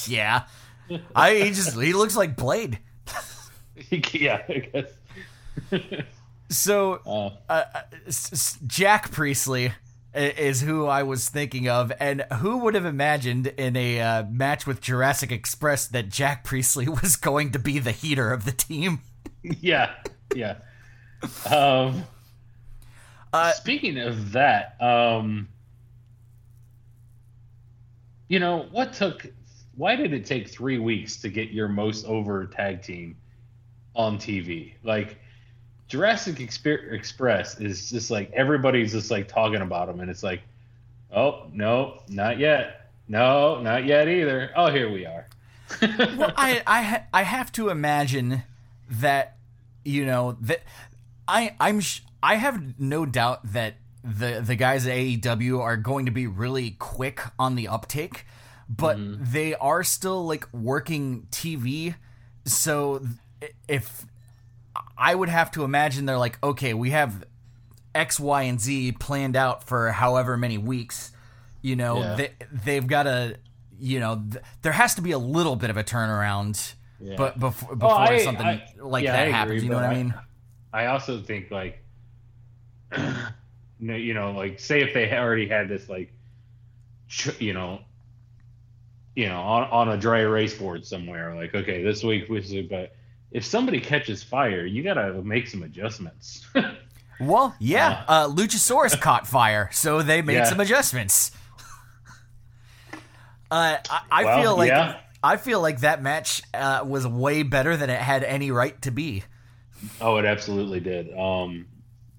yeah. 0.06 0.44
I 1.14 1.34
he 1.34 1.50
just 1.50 1.78
he 1.80 1.92
looks 1.92 2.16
like 2.16 2.36
Blade. 2.36 2.78
yeah, 4.12 4.42
I 4.48 4.58
guess. 4.72 4.90
So 6.48 7.00
Uh, 7.48 7.64
uh, 7.74 7.80
s- 8.06 8.32
s- 8.32 8.58
Jack 8.66 9.10
Priestley 9.10 9.72
is 10.14 10.60
who 10.60 10.86
I 10.86 11.02
was 11.02 11.28
thinking 11.28 11.68
of, 11.68 11.92
and 11.98 12.22
who 12.38 12.58
would 12.58 12.76
have 12.76 12.84
imagined 12.84 13.48
in 13.48 13.74
a 13.76 14.00
uh, 14.00 14.24
match 14.30 14.64
with 14.64 14.80
Jurassic 14.80 15.32
Express 15.32 15.88
that 15.88 16.08
Jack 16.08 16.44
Priestley 16.44 16.88
was 17.02 17.16
going 17.16 17.50
to 17.50 17.58
be 17.58 17.80
the 17.80 17.90
heater 17.90 18.32
of 18.32 18.44
the 18.44 18.52
team? 18.52 19.00
yeah, 19.42 19.94
yeah. 20.36 20.56
Um, 21.50 22.04
Uh, 23.32 23.50
speaking 23.52 23.98
of 23.98 24.30
that, 24.32 24.76
um, 24.80 25.48
you 28.28 28.38
know 28.38 28.66
what 28.70 28.92
took? 28.92 29.26
Why 29.76 29.96
did 29.96 30.12
it 30.12 30.24
take 30.24 30.48
three 30.48 30.78
weeks 30.78 31.16
to 31.18 31.28
get 31.28 31.50
your 31.50 31.68
most 31.68 32.06
over 32.06 32.46
tag 32.46 32.82
team 32.82 33.16
on 33.94 34.18
TV? 34.18 34.74
Like 34.82 35.18
Jurassic 35.88 36.36
Exper- 36.36 36.92
Express 36.92 37.60
is 37.60 37.90
just 37.90 38.10
like 38.10 38.32
everybody's 38.32 38.92
just 38.92 39.10
like 39.10 39.28
talking 39.28 39.60
about 39.60 39.86
them, 39.86 40.00
and 40.00 40.10
it's 40.10 40.22
like, 40.22 40.42
oh 41.12 41.46
no, 41.52 42.02
not 42.08 42.38
yet. 42.38 42.90
No, 43.08 43.60
not 43.60 43.84
yet 43.84 44.08
either. 44.08 44.50
Oh, 44.56 44.70
here 44.70 44.90
we 44.90 45.06
are. 45.06 45.28
well, 45.82 46.32
I 46.36 46.62
I 46.66 47.02
I 47.12 47.22
have 47.22 47.52
to 47.52 47.68
imagine 47.68 48.42
that 48.90 49.36
you 49.84 50.04
know 50.04 50.36
that 50.40 50.62
I 51.28 51.54
I'm 51.60 51.80
sh- 51.80 52.00
I 52.22 52.36
have 52.36 52.80
no 52.80 53.06
doubt 53.06 53.52
that 53.52 53.74
the 54.02 54.42
the 54.44 54.56
guys 54.56 54.86
at 54.86 54.94
AEW 54.94 55.60
are 55.60 55.76
going 55.76 56.06
to 56.06 56.12
be 56.12 56.26
really 56.26 56.70
quick 56.72 57.20
on 57.38 57.54
the 57.54 57.68
uptake, 57.68 58.26
but 58.68 58.96
mm-hmm. 58.98 59.24
they 59.32 59.54
are 59.54 59.82
still 59.84 60.26
like 60.26 60.52
working 60.52 61.26
TV. 61.30 61.94
So 62.44 63.00
th- 63.40 63.52
if 63.68 64.06
I 64.98 65.14
would 65.14 65.28
have 65.28 65.50
to 65.52 65.64
imagine 65.64 66.06
they're 66.06 66.18
like, 66.18 66.38
okay, 66.42 66.74
we 66.74 66.90
have 66.90 67.24
X, 67.94 68.18
Y, 68.20 68.42
and 68.42 68.60
Z 68.60 68.92
planned 68.92 69.36
out 69.36 69.64
for 69.64 69.90
however 69.92 70.36
many 70.36 70.58
weeks. 70.58 71.12
You 71.62 71.76
know, 71.76 71.98
Yeah. 72.00 72.14
they 72.16 72.32
they've 72.64 72.86
got 72.86 73.04
to, 73.04 73.38
you 73.78 74.00
know, 74.00 74.22
th- 74.30 74.44
there 74.62 74.72
has 74.72 74.94
to 74.96 75.02
be 75.02 75.12
a 75.12 75.18
little 75.18 75.56
bit 75.56 75.70
of 75.70 75.76
a 75.76 75.84
turnaround, 75.84 76.74
Yeah. 77.00 77.14
but 77.16 77.34
oh, 77.36 77.40
before 77.40 77.76
before 77.76 77.94
Oh, 77.94 77.98
I- 77.98 78.18
something 78.18 78.46
I- 78.46 78.66
like 78.80 79.04
yeah, 79.04 79.12
that 79.12 79.18
I 79.18 79.22
agree, 79.22 79.32
happens. 79.32 79.62
You 79.64 79.70
know 79.70 79.76
what 79.76 79.84
I 79.84 79.88
I- 79.90 79.94
mean? 79.94 80.14
I 80.72 80.86
also 80.86 81.22
think 81.22 81.50
like, 81.50 81.82
you 83.80 84.14
know, 84.14 84.32
like 84.32 84.60
say 84.60 84.82
if 84.82 84.94
they 84.94 85.10
already 85.12 85.48
had 85.48 85.68
this 85.68 85.88
like, 85.88 86.12
you 87.38 87.52
know, 87.54 87.80
you 89.16 89.28
know, 89.28 89.40
on, 89.40 89.64
on 89.70 89.88
a 89.88 89.96
dry 89.98 90.20
erase 90.20 90.54
board 90.56 90.86
somewhere, 90.86 91.34
like 91.34 91.54
okay, 91.54 91.82
this 91.82 92.04
week 92.04 92.28
was, 92.28 92.54
but 92.70 92.94
if 93.32 93.44
somebody 93.44 93.80
catches 93.80 94.22
fire, 94.22 94.64
you 94.64 94.82
gotta 94.84 95.20
make 95.22 95.48
some 95.48 95.62
adjustments. 95.64 96.46
Well, 97.18 97.56
yeah, 97.58 98.04
uh, 98.08 98.28
Luchasaurus 98.28 99.00
caught 99.00 99.26
fire, 99.26 99.70
so 99.72 100.02
they 100.02 100.20
made 100.20 100.34
Yeah. 100.34 100.44
some 100.44 100.60
adjustments. 100.60 101.30
Uh, 103.50 103.76
I, 103.88 104.00
I 104.10 104.24
Well, 104.24 104.42
feel 104.42 104.56
like 104.56 104.68
yeah. 104.68 105.00
I 105.22 105.36
feel 105.36 105.60
like 105.60 105.80
that 105.80 106.02
match 106.02 106.42
uh, 106.52 106.82
was 106.84 107.06
way 107.06 107.42
better 107.44 107.76
than 107.76 107.90
it 107.90 108.00
had 108.00 108.24
any 108.24 108.50
right 108.50 108.80
to 108.82 108.90
be. 108.90 109.22
oh, 110.00 110.16
it 110.16 110.24
absolutely 110.24 110.80
did. 110.80 111.16
Um, 111.16 111.66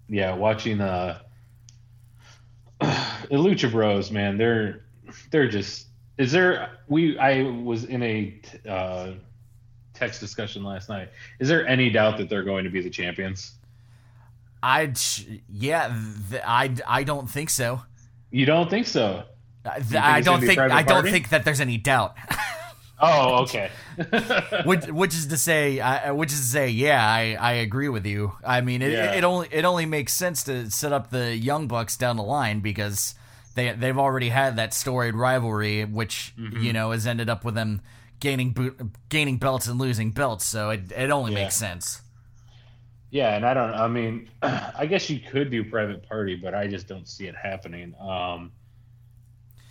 yeah, 0.09 0.33
watching 0.35 0.79
uh, 0.81 1.19
the 2.79 2.87
Lucha 3.31 3.69
Bros, 3.71 4.09
man, 4.11 4.37
they're 4.37 4.85
they're 5.31 5.49
just 5.49 5.87
Is 6.17 6.31
there 6.31 6.69
we? 6.87 7.17
I 7.19 7.43
was 7.43 7.83
in 7.85 8.01
a 8.03 8.41
uh, 8.67 9.11
text 9.93 10.19
discussion 10.19 10.63
last 10.63 10.89
night. 10.89 11.09
Is 11.39 11.47
there 11.47 11.65
any 11.67 11.89
doubt 11.89 12.17
that 12.17 12.29
they're 12.29 12.43
going 12.43 12.63
to 12.63 12.69
be 12.69 12.81
the 12.81 12.89
champions? 12.89 13.53
I 14.63 14.93
yeah, 15.51 15.95
th- 16.29 16.41
I 16.45 16.75
I 16.87 17.03
don't 17.03 17.29
think 17.29 17.49
so. 17.49 17.81
You 18.31 18.45
don't 18.45 18.69
think 18.69 18.87
so? 18.87 19.23
Uh, 19.63 19.73
th- 19.75 19.85
think 19.85 20.03
I 20.03 20.21
don't 20.21 20.41
think 20.41 20.59
I 20.59 20.81
don't 20.81 21.03
think 21.03 21.29
that 21.29 21.45
there's 21.45 21.61
any 21.61 21.77
doubt. 21.77 22.15
Oh, 22.99 23.43
okay. 23.43 23.69
which, 24.65 24.87
which 24.87 25.13
is 25.13 25.27
to 25.27 25.37
say, 25.37 25.79
I, 25.79 26.11
which 26.11 26.31
is 26.31 26.39
to 26.39 26.45
say, 26.45 26.69
yeah, 26.69 27.05
I, 27.07 27.37
I 27.39 27.51
agree 27.53 27.89
with 27.89 28.07
you. 28.07 28.33
I 28.43 28.61
mean, 28.61 28.81
it, 28.81 28.91
Yeah. 28.91 29.13
it 29.13 29.23
only 29.23 29.47
it 29.51 29.65
only 29.65 29.85
makes 29.85 30.13
sense 30.13 30.43
to 30.45 30.71
set 30.71 30.91
up 30.91 31.11
the 31.11 31.35
young 31.35 31.67
bucks 31.67 31.95
down 31.95 32.17
the 32.17 32.23
line 32.23 32.59
because 32.59 33.13
they 33.57 33.73
they've 33.73 33.97
already 33.99 34.29
had 34.29 34.55
that 34.57 34.73
storied 34.73 35.15
rivalry, 35.15 35.85
which 35.85 36.35
Mm-hmm. 36.37 36.61
you 36.63 36.73
know 36.73 36.91
has 36.91 37.07
ended 37.07 37.29
up 37.29 37.43
with 37.45 37.55
them 37.55 37.81
gaining 38.21 38.51
boot, 38.53 38.79
gaining 39.09 39.37
belts 39.39 39.67
and 39.67 39.79
losing 39.79 40.11
belts. 40.11 40.45
So 40.45 40.69
it 40.71 40.91
it 40.95 41.11
only 41.11 41.33
Yeah. 41.33 41.35
makes 41.35 41.55
sense. 41.55 42.01
Yeah, 43.09 43.35
and 43.35 43.45
I 43.45 43.53
don't. 43.53 43.73
I 43.73 43.87
mean, 43.87 44.29
I 44.41 44.85
guess 44.87 45.09
you 45.09 45.19
could 45.19 45.49
do 45.49 45.63
private 45.63 46.07
party, 46.07 46.35
but 46.35 46.53
I 46.53 46.67
just 46.67 46.87
don't 46.87 47.07
see 47.07 47.27
it 47.27 47.35
happening. 47.35 47.95
Um, 47.99 48.53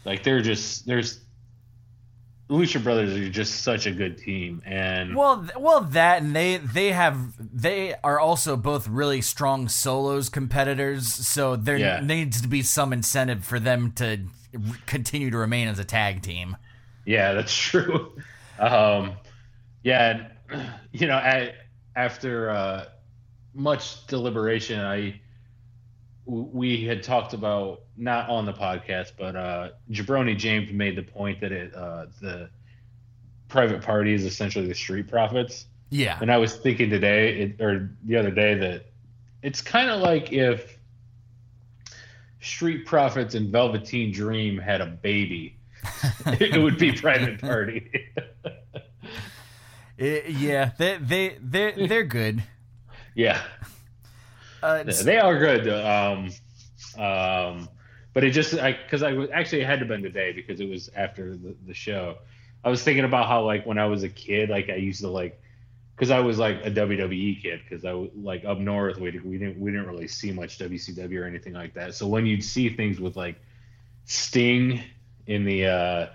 like 0.04 0.22
they're 0.22 0.42
just 0.42 0.86
there's 0.86 1.25
Lucha 2.48 2.82
Brothers 2.82 3.12
are 3.14 3.28
just 3.28 3.62
such 3.62 3.86
a 3.86 3.90
good 3.92 4.18
team, 4.18 4.62
and 4.64 5.16
Well, 5.16 5.48
well, 5.58 5.80
that 5.80 6.22
and 6.22 6.34
they 6.34 6.58
they 6.58 6.92
have 6.92 7.32
they 7.38 7.94
are 8.04 8.20
also 8.20 8.56
both 8.56 8.86
really 8.86 9.20
strong 9.20 9.68
solos 9.68 10.28
competitors. 10.28 11.12
So 11.12 11.56
there 11.56 11.76
Yeah. 11.76 12.00
needs 12.00 12.40
to 12.42 12.48
be 12.48 12.62
some 12.62 12.92
incentive 12.92 13.44
for 13.44 13.58
them 13.58 13.90
to 13.92 14.20
continue 14.86 15.30
to 15.30 15.36
remain 15.38 15.66
as 15.68 15.78
a 15.80 15.84
tag 15.84 16.22
team. 16.22 16.56
yeah, 17.04 17.32
that's 17.32 17.52
true. 17.56 18.12
Um, 18.60 19.12
yeah, 19.82 20.26
and, 20.50 20.66
you 20.92 21.06
know, 21.08 21.16
I, 21.16 21.52
after 21.96 22.50
uh, 22.50 22.84
much 23.54 24.06
deliberation, 24.06 24.80
I 24.80 25.20
we 26.26 26.84
had 26.84 27.02
talked 27.02 27.32
about 27.34 27.82
not 27.96 28.28
on 28.28 28.44
the 28.46 28.52
podcast, 28.52 29.12
but 29.18 29.36
uh, 29.36 29.68
Jabroni 29.90 30.36
James 30.36 30.72
made 30.72 30.96
the 30.96 31.02
point 31.02 31.40
that 31.40 31.52
it 31.52 31.74
uh, 31.74 32.06
the 32.20 32.50
private 33.48 33.80
party 33.82 34.12
is 34.12 34.24
essentially 34.24 34.66
the 34.66 34.74
street 34.74 35.08
profits. 35.08 35.66
Yeah, 35.90 36.18
And 36.20 36.32
I 36.32 36.38
was 36.38 36.56
thinking 36.56 36.90
today, 36.90 37.42
it, 37.42 37.60
or 37.60 37.90
the 38.04 38.16
other 38.16 38.32
day, 38.32 38.54
that 38.54 38.86
it's 39.42 39.62
kind 39.62 39.88
of 39.88 40.00
like 40.00 40.32
if 40.32 40.76
Street 42.40 42.86
Profits 42.86 43.36
and 43.36 43.50
Velveteen 43.52 44.10
Dream 44.12 44.58
had 44.58 44.80
a 44.80 44.86
baby, 44.86 45.56
it 46.26 46.60
would 46.60 46.76
be 46.78 46.90
Private 46.92 47.40
Party. 47.40 48.10
I- 49.98 50.24
yeah, 50.28 50.72
they 50.76 50.98
they 50.98 51.38
they 51.40 51.86
they're 51.86 52.04
good. 52.04 52.42
yeah, 53.14 53.40
Uh, 54.66 54.82
they 55.04 55.18
are 55.18 55.38
good. 55.38 55.68
Um, 55.68 56.32
um, 56.98 57.68
but 58.12 58.24
it 58.24 58.30
just 58.30 58.54
I 58.54 58.72
because 58.72 59.02
I 59.02 59.12
was 59.12 59.30
actually 59.32 59.62
it 59.62 59.66
had 59.66 59.74
to 59.74 59.78
have 59.80 59.88
been 59.88 60.02
today 60.02 60.32
because 60.32 60.58
it 60.58 60.68
was 60.68 60.90
after 60.96 61.36
the, 61.36 61.54
the 61.66 61.74
show. 61.74 62.16
I 62.64 62.70
was 62.70 62.82
thinking 62.82 63.04
about 63.04 63.28
how 63.28 63.44
like 63.44 63.64
when 63.64 63.78
I 63.78 63.86
was 63.86 64.02
a 64.02 64.08
kid, 64.08 64.50
like 64.50 64.70
I 64.70 64.76
used 64.76 65.02
to 65.02 65.08
like 65.08 65.40
because 65.94 66.10
I 66.10 66.18
was 66.20 66.38
like 66.38 66.64
a 66.64 66.70
WWE 66.70 67.42
kid 67.42 67.60
because 67.62 67.84
I 67.84 67.92
was 67.92 68.10
like 68.16 68.44
up 68.44 68.58
north 68.58 68.98
we 68.98 69.10
we 69.20 69.38
didn't 69.38 69.60
we 69.60 69.70
didn't 69.70 69.86
really 69.86 70.08
see 70.08 70.32
much 70.32 70.58
WCW 70.58 71.20
or 71.20 71.26
anything 71.26 71.52
like 71.52 71.74
that. 71.74 71.94
So 71.94 72.06
when 72.08 72.26
you'd 72.26 72.42
see 72.42 72.68
things 72.70 72.98
with 72.98 73.16
like 73.16 73.36
Sting 74.06 74.82
in 75.26 75.44
the 75.44 75.66
uh, 75.66 76.06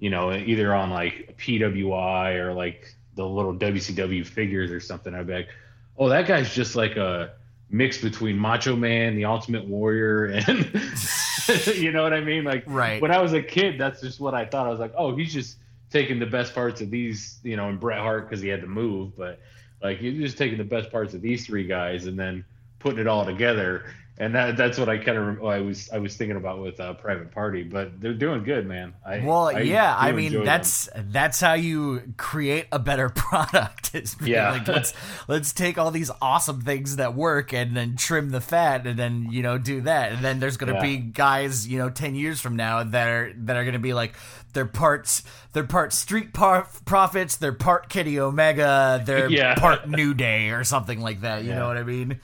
you 0.00 0.10
know 0.10 0.32
either 0.32 0.74
on 0.74 0.90
like 0.90 1.36
PWI 1.38 2.36
or 2.36 2.54
like 2.54 2.94
the 3.14 3.26
little 3.26 3.54
WCW 3.54 4.26
figures 4.26 4.72
or 4.72 4.80
something, 4.80 5.14
I'd 5.14 5.26
be 5.26 5.34
like, 5.34 5.48
oh 5.96 6.08
that 6.08 6.26
guy's 6.26 6.52
just 6.52 6.74
like 6.74 6.96
a 6.96 7.34
mix 7.70 7.98
between 7.98 8.38
Macho 8.38 8.76
Man, 8.76 9.14
the 9.16 9.24
Ultimate 9.24 9.66
Warrior, 9.66 10.26
and 10.26 10.48
you 11.74 11.92
know 11.92 12.02
what 12.02 12.12
I 12.12 12.20
mean? 12.20 12.44
Like 12.44 12.64
Right. 12.66 13.00
when 13.00 13.10
I 13.10 13.18
was 13.20 13.32
a 13.32 13.42
kid, 13.42 13.78
that's 13.78 14.00
just 14.00 14.20
what 14.20 14.34
I 14.34 14.44
thought. 14.44 14.66
I 14.66 14.70
was 14.70 14.80
like, 14.80 14.94
oh, 14.96 15.14
he's 15.14 15.32
just 15.32 15.58
taking 15.90 16.18
the 16.18 16.26
best 16.26 16.54
parts 16.54 16.80
of 16.80 16.90
these, 16.90 17.38
you 17.42 17.56
know, 17.56 17.68
and 17.68 17.80
Bret 17.80 17.98
Hart 17.98 18.28
because 18.28 18.42
he 18.42 18.48
had 18.48 18.60
to 18.60 18.66
move, 18.66 19.16
but 19.16 19.40
like 19.82 20.00
you're 20.02 20.12
just 20.12 20.36
taking 20.38 20.58
the 20.58 20.64
best 20.64 20.90
parts 20.90 21.14
of 21.14 21.22
these 21.22 21.46
three 21.46 21.66
guys 21.66 22.06
and 22.06 22.18
then 22.18 22.44
putting 22.78 22.98
it 22.98 23.06
all 23.06 23.24
together. 23.24 23.84
And 24.20 24.34
that, 24.34 24.56
that's 24.56 24.76
what 24.78 24.88
I 24.88 24.98
kind 24.98 25.16
of 25.16 25.44
I 25.44 25.60
was 25.60 25.88
I 25.90 25.98
was 25.98 26.16
thinking 26.16 26.36
about 26.36 26.60
with 26.60 26.80
uh, 26.80 26.94
Private 26.94 27.30
Party, 27.30 27.62
but 27.62 28.00
they're 28.00 28.14
doing 28.14 28.42
good, 28.42 28.66
man. 28.66 28.94
I, 29.06 29.20
well, 29.20 29.46
I 29.46 29.60
yeah, 29.60 29.94
I 29.96 30.10
mean 30.10 30.32
them. 30.32 30.44
that's 30.44 30.88
that's 30.96 31.40
how 31.40 31.52
you 31.54 32.02
create 32.16 32.66
a 32.72 32.80
better 32.80 33.08
product. 33.14 33.94
Is 33.94 34.16
Yeah. 34.20 34.50
like, 34.50 34.66
let's 34.66 34.92
let's 35.28 35.52
take 35.52 35.78
all 35.78 35.92
these 35.92 36.10
awesome 36.20 36.62
things 36.62 36.96
that 36.96 37.14
work 37.14 37.52
and 37.54 37.76
then 37.76 37.94
trim 37.94 38.30
the 38.30 38.40
fat 38.40 38.88
and 38.88 38.98
then 38.98 39.28
you 39.30 39.42
know 39.42 39.56
do 39.56 39.82
that 39.82 40.10
and 40.12 40.24
then 40.24 40.40
there's 40.40 40.56
gonna 40.56 40.74
Yeah. 40.74 40.82
be 40.82 40.96
guys 40.96 41.68
you 41.68 41.78
know 41.78 41.88
ten 41.88 42.16
years 42.16 42.40
from 42.40 42.56
now 42.56 42.82
that 42.82 43.08
are 43.08 43.32
that 43.44 43.56
are 43.56 43.64
gonna 43.64 43.78
be 43.78 43.94
like 43.94 44.14
they're 44.52 44.66
parts 44.66 45.22
they're 45.52 45.64
part 45.64 45.92
Street 45.92 46.34
par- 46.34 46.68
Profits, 46.84 47.36
they're 47.36 47.52
part 47.52 47.88
Kenny 47.88 48.18
Omega, 48.18 49.02
they're 49.06 49.30
Yeah. 49.30 49.54
part 49.54 49.88
New 49.88 50.12
Day 50.12 50.50
or 50.50 50.64
something 50.64 51.00
like 51.00 51.20
that. 51.22 51.44
You 51.44 51.50
Yeah. 51.50 51.60
know 51.60 51.68
what 51.68 51.76
I 51.78 51.82
mean? 51.84 52.20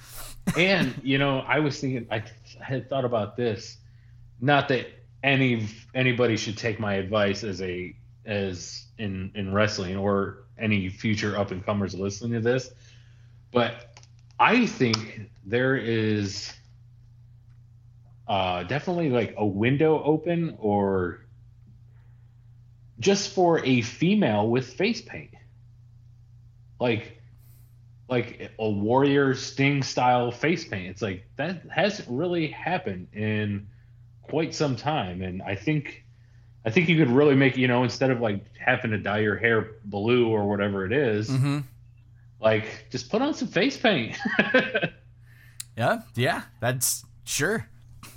And 0.56 0.94
you 1.02 1.18
know, 1.18 1.40
I 1.40 1.60
was 1.60 1.80
thinking, 1.80 2.06
I 2.10 2.24
had 2.60 2.88
thought 2.88 3.04
about 3.04 3.36
this. 3.36 3.78
Not 4.40 4.68
that 4.68 4.86
any 5.22 5.66
anybody 5.94 6.36
should 6.36 6.56
take 6.58 6.78
my 6.78 6.94
advice 6.94 7.44
as 7.44 7.62
a 7.62 7.94
as 8.26 8.86
in 8.98 9.30
in 9.34 9.52
wrestling 9.52 9.96
or 9.96 10.44
any 10.58 10.88
future 10.88 11.36
up 11.36 11.50
and 11.50 11.64
comers 11.64 11.94
listening 11.94 12.32
to 12.32 12.40
this, 12.40 12.70
but 13.52 13.98
I 14.38 14.66
think 14.66 15.30
there 15.46 15.76
is 15.76 16.52
uh, 18.26 18.64
definitely 18.64 19.10
like 19.10 19.34
a 19.36 19.46
window 19.46 20.02
open 20.02 20.56
or 20.58 21.20
just 22.98 23.34
for 23.34 23.64
a 23.64 23.82
female 23.82 24.48
with 24.48 24.72
face 24.74 25.00
paint, 25.00 25.34
like 26.80 27.20
like 28.14 28.50
a 28.58 28.68
warrior 28.70 29.34
sting 29.34 29.82
style 29.82 30.30
face 30.30 30.64
paint. 30.64 30.88
It's 30.88 31.02
like 31.02 31.24
that 31.36 31.62
hasn't 31.70 32.08
really 32.08 32.46
happened 32.48 33.08
in 33.12 33.66
quite 34.22 34.54
some 34.54 34.76
time, 34.76 35.22
and 35.22 35.42
I 35.42 35.54
think 35.56 36.04
I 36.64 36.70
think 36.70 36.88
you 36.88 36.96
could 36.96 37.10
really 37.10 37.34
make 37.34 37.56
you 37.56 37.68
know 37.68 37.82
instead 37.82 38.10
of 38.10 38.20
like 38.20 38.44
having 38.56 38.90
to 38.92 38.98
dye 38.98 39.18
your 39.20 39.36
hair 39.36 39.72
blue 39.84 40.28
or 40.28 40.48
whatever 40.48 40.86
it 40.86 40.92
is, 40.92 41.28
Mm-hmm. 41.28 41.58
like 42.40 42.86
just 42.90 43.10
put 43.10 43.20
on 43.22 43.34
some 43.34 43.48
face 43.48 43.76
paint. 43.76 44.16
Yeah, 45.76 46.02
yeah, 46.14 46.42
that's 46.60 47.04
sure. 47.24 47.68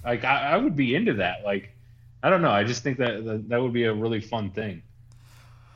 like 0.05 0.23
I, 0.23 0.51
I 0.51 0.57
would 0.57 0.75
be 0.75 0.93
into 0.93 1.15
that. 1.15 1.43
Like 1.43 1.71
I 2.21 2.29
don't 2.29 2.41
know. 2.43 2.51
I 2.51 2.63
just 2.63 2.83
think 2.83 2.99
that, 2.99 3.25
that 3.25 3.49
that 3.49 3.61
would 3.61 3.73
be 3.73 3.85
a 3.85 3.93
really 3.93 4.21
fun 4.21 4.51
thing. 4.51 4.83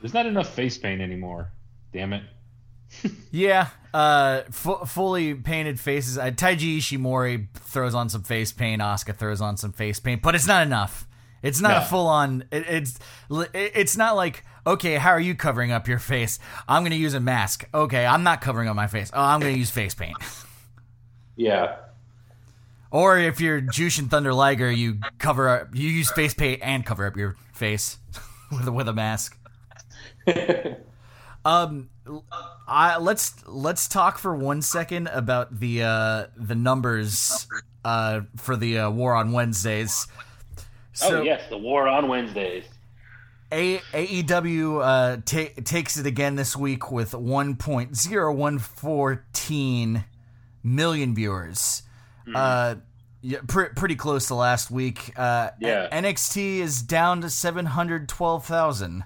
There's 0.00 0.14
not 0.14 0.26
enough 0.26 0.54
face 0.54 0.78
paint 0.78 1.00
anymore. 1.00 1.50
Damn 1.92 2.12
it. 2.12 2.22
Yeah, 3.30 3.68
uh, 3.94 4.42
fu- 4.50 4.84
fully 4.86 5.34
painted 5.34 5.80
faces. 5.80 6.18
Uh, 6.18 6.26
Taiji 6.30 6.78
Ishimori 6.78 7.48
throws 7.54 7.94
on 7.94 8.08
some 8.08 8.22
face 8.22 8.52
paint. 8.52 8.80
Asuka 8.82 9.14
throws 9.16 9.40
on 9.40 9.56
some 9.56 9.72
face 9.72 9.98
paint, 10.00 10.22
but 10.22 10.34
it's 10.34 10.46
not 10.46 10.64
enough. 10.66 11.06
It's 11.42 11.60
not 11.60 11.72
No. 11.72 11.78
a 11.78 11.80
full 11.82 12.06
on. 12.06 12.44
It, 12.52 12.64
it's 12.68 12.98
it's 13.54 13.96
not 13.96 14.14
like 14.14 14.44
okay, 14.66 14.94
how 14.94 15.10
are 15.10 15.20
you 15.20 15.34
covering 15.34 15.72
up 15.72 15.88
your 15.88 15.98
face? 15.98 16.38
I'm 16.68 16.84
gonna 16.84 16.94
use 16.94 17.14
a 17.14 17.20
mask. 17.20 17.68
Okay, 17.74 18.06
I'm 18.06 18.22
not 18.22 18.40
covering 18.40 18.68
up 18.68 18.76
my 18.76 18.86
face. 18.86 19.10
Oh, 19.12 19.20
I'm 19.20 19.40
gonna 19.40 19.52
use 19.52 19.70
face 19.70 19.94
paint. 19.94 20.16
Yeah. 21.34 21.76
Or 22.90 23.18
if 23.18 23.40
you're 23.40 23.62
Jushin 23.62 24.10
Thunder 24.10 24.34
Liger, 24.34 24.70
you 24.70 24.98
cover 25.18 25.48
up, 25.48 25.68
you 25.74 25.88
use 25.88 26.12
face 26.12 26.34
paint 26.34 26.60
and 26.62 26.84
cover 26.84 27.06
up 27.06 27.16
your 27.16 27.36
face 27.54 27.96
with 28.52 28.68
a, 28.68 28.70
with 28.70 28.86
a 28.86 28.92
mask. 28.92 29.36
um, 31.44 31.90
I 32.68 32.98
let's 32.98 33.34
let's 33.46 33.88
talk 33.88 34.18
for 34.18 34.34
one 34.34 34.62
second 34.62 35.08
about 35.08 35.58
the 35.60 35.82
uh 35.82 36.26
the 36.36 36.54
numbers 36.54 37.46
uh 37.84 38.22
for 38.36 38.56
the 38.56 38.78
uh, 38.78 38.90
War 38.90 39.14
on 39.14 39.32
Wednesdays. 39.32 40.06
So 40.92 41.20
oh 41.20 41.22
yes, 41.22 41.42
the 41.48 41.58
war 41.58 41.88
on 41.88 42.08
Wednesdays. 42.08 42.64
A- 43.50 43.78
AEW 43.92 44.80
uh, 44.82 45.16
ta- 45.26 45.52
takes 45.64 45.98
it 45.98 46.06
again 46.06 46.36
this 46.36 46.56
week 46.56 46.90
with 46.90 47.12
1.0114 47.12 50.04
million 50.62 51.14
viewers. 51.14 51.82
Uh, 52.34 52.76
yeah, 53.20 53.38
pre- 53.46 53.68
pretty 53.70 53.96
close 53.96 54.28
to 54.28 54.34
last 54.34 54.70
week. 54.70 55.12
Uh, 55.18 55.50
Yeah. 55.60 55.88
NXT 55.92 56.60
is 56.60 56.80
down 56.82 57.20
to 57.22 57.28
712,000 57.30 59.04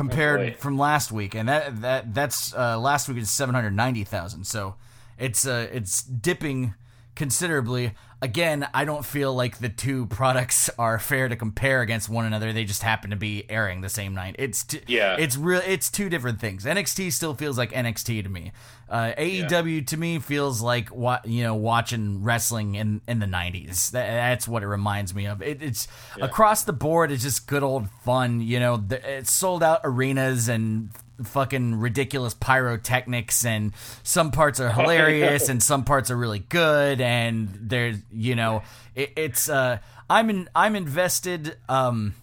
compared 0.00 0.40
Oh, 0.40 0.52
from 0.58 0.78
last 0.78 1.12
week, 1.12 1.34
and 1.34 1.46
that 1.50 1.82
that 1.82 2.14
that's 2.14 2.54
uh, 2.54 2.78
last 2.78 3.06
week 3.06 3.18
is 3.18 3.28
790,000. 3.28 4.44
So 4.44 4.76
it's 5.18 5.46
uh, 5.46 5.68
it's 5.70 6.02
dipping 6.02 6.72
considerably. 7.14 7.92
Again, 8.22 8.68
I 8.74 8.84
don't 8.84 9.04
feel 9.04 9.34
like 9.34 9.58
the 9.58 9.68
two 9.68 10.06
products 10.20 10.68
are 10.78 10.98
fair 10.98 11.28
to 11.28 11.36
compare 11.36 11.80
against 11.80 12.08
one 12.08 12.24
another. 12.26 12.52
They 12.52 12.64
just 12.64 12.82
happen 12.82 13.10
to 13.10 13.16
be 13.16 13.44
airing 13.50 13.80
the 13.80 13.88
same 13.88 14.14
night. 14.14 14.36
It's 14.38 14.64
t- 14.64 14.80
Yeah. 14.86 15.16
it's 15.18 15.36
real. 15.36 15.62
It's 15.66 15.90
two 15.90 16.08
different 16.08 16.40
things. 16.40 16.64
NXT 16.64 17.12
still 17.12 17.34
feels 17.34 17.56
like 17.58 17.72
NXT 17.72 18.22
to 18.24 18.28
me. 18.28 18.52
Uh, 18.88 19.12
AEW 19.16 19.86
to 19.86 19.96
me 19.96 20.18
feels 20.18 20.60
like 20.60 20.88
what 20.88 21.24
you 21.24 21.44
know 21.44 21.54
watching 21.54 22.24
wrestling 22.24 22.74
in 22.74 23.00
in 23.06 23.20
the 23.20 23.26
'90s. 23.26 23.92
That, 23.92 24.06
that's 24.06 24.48
what 24.48 24.64
it 24.64 24.66
reminds 24.66 25.14
me 25.14 25.26
of. 25.26 25.40
It, 25.42 25.62
it's 25.62 25.86
across 26.20 26.64
the 26.64 26.72
board. 26.72 27.12
It's 27.12 27.22
just 27.22 27.46
good 27.46 27.62
old 27.62 27.88
fun. 28.04 28.40
You 28.40 28.58
know, 28.58 28.76
the, 28.78 29.18
it's 29.18 29.30
sold 29.32 29.62
out 29.62 29.80
arenas 29.84 30.48
and 30.48 30.90
fucking 31.24 31.76
ridiculous 31.80 32.34
pyrotechnics 32.34 33.44
and 33.44 33.72
some 34.02 34.30
parts 34.30 34.60
are 34.60 34.70
hilarious 34.70 35.48
and 35.48 35.62
some 35.62 35.84
parts 35.84 36.10
are 36.10 36.16
really 36.16 36.38
good 36.38 37.00
and 37.00 37.48
there's 37.60 37.98
you 38.10 38.34
know 38.34 38.62
it, 38.94 39.12
it's 39.16 39.48
uh 39.48 39.78
i'm 40.08 40.30
in 40.30 40.48
i'm 40.54 40.76
invested 40.76 41.56
um 41.68 42.14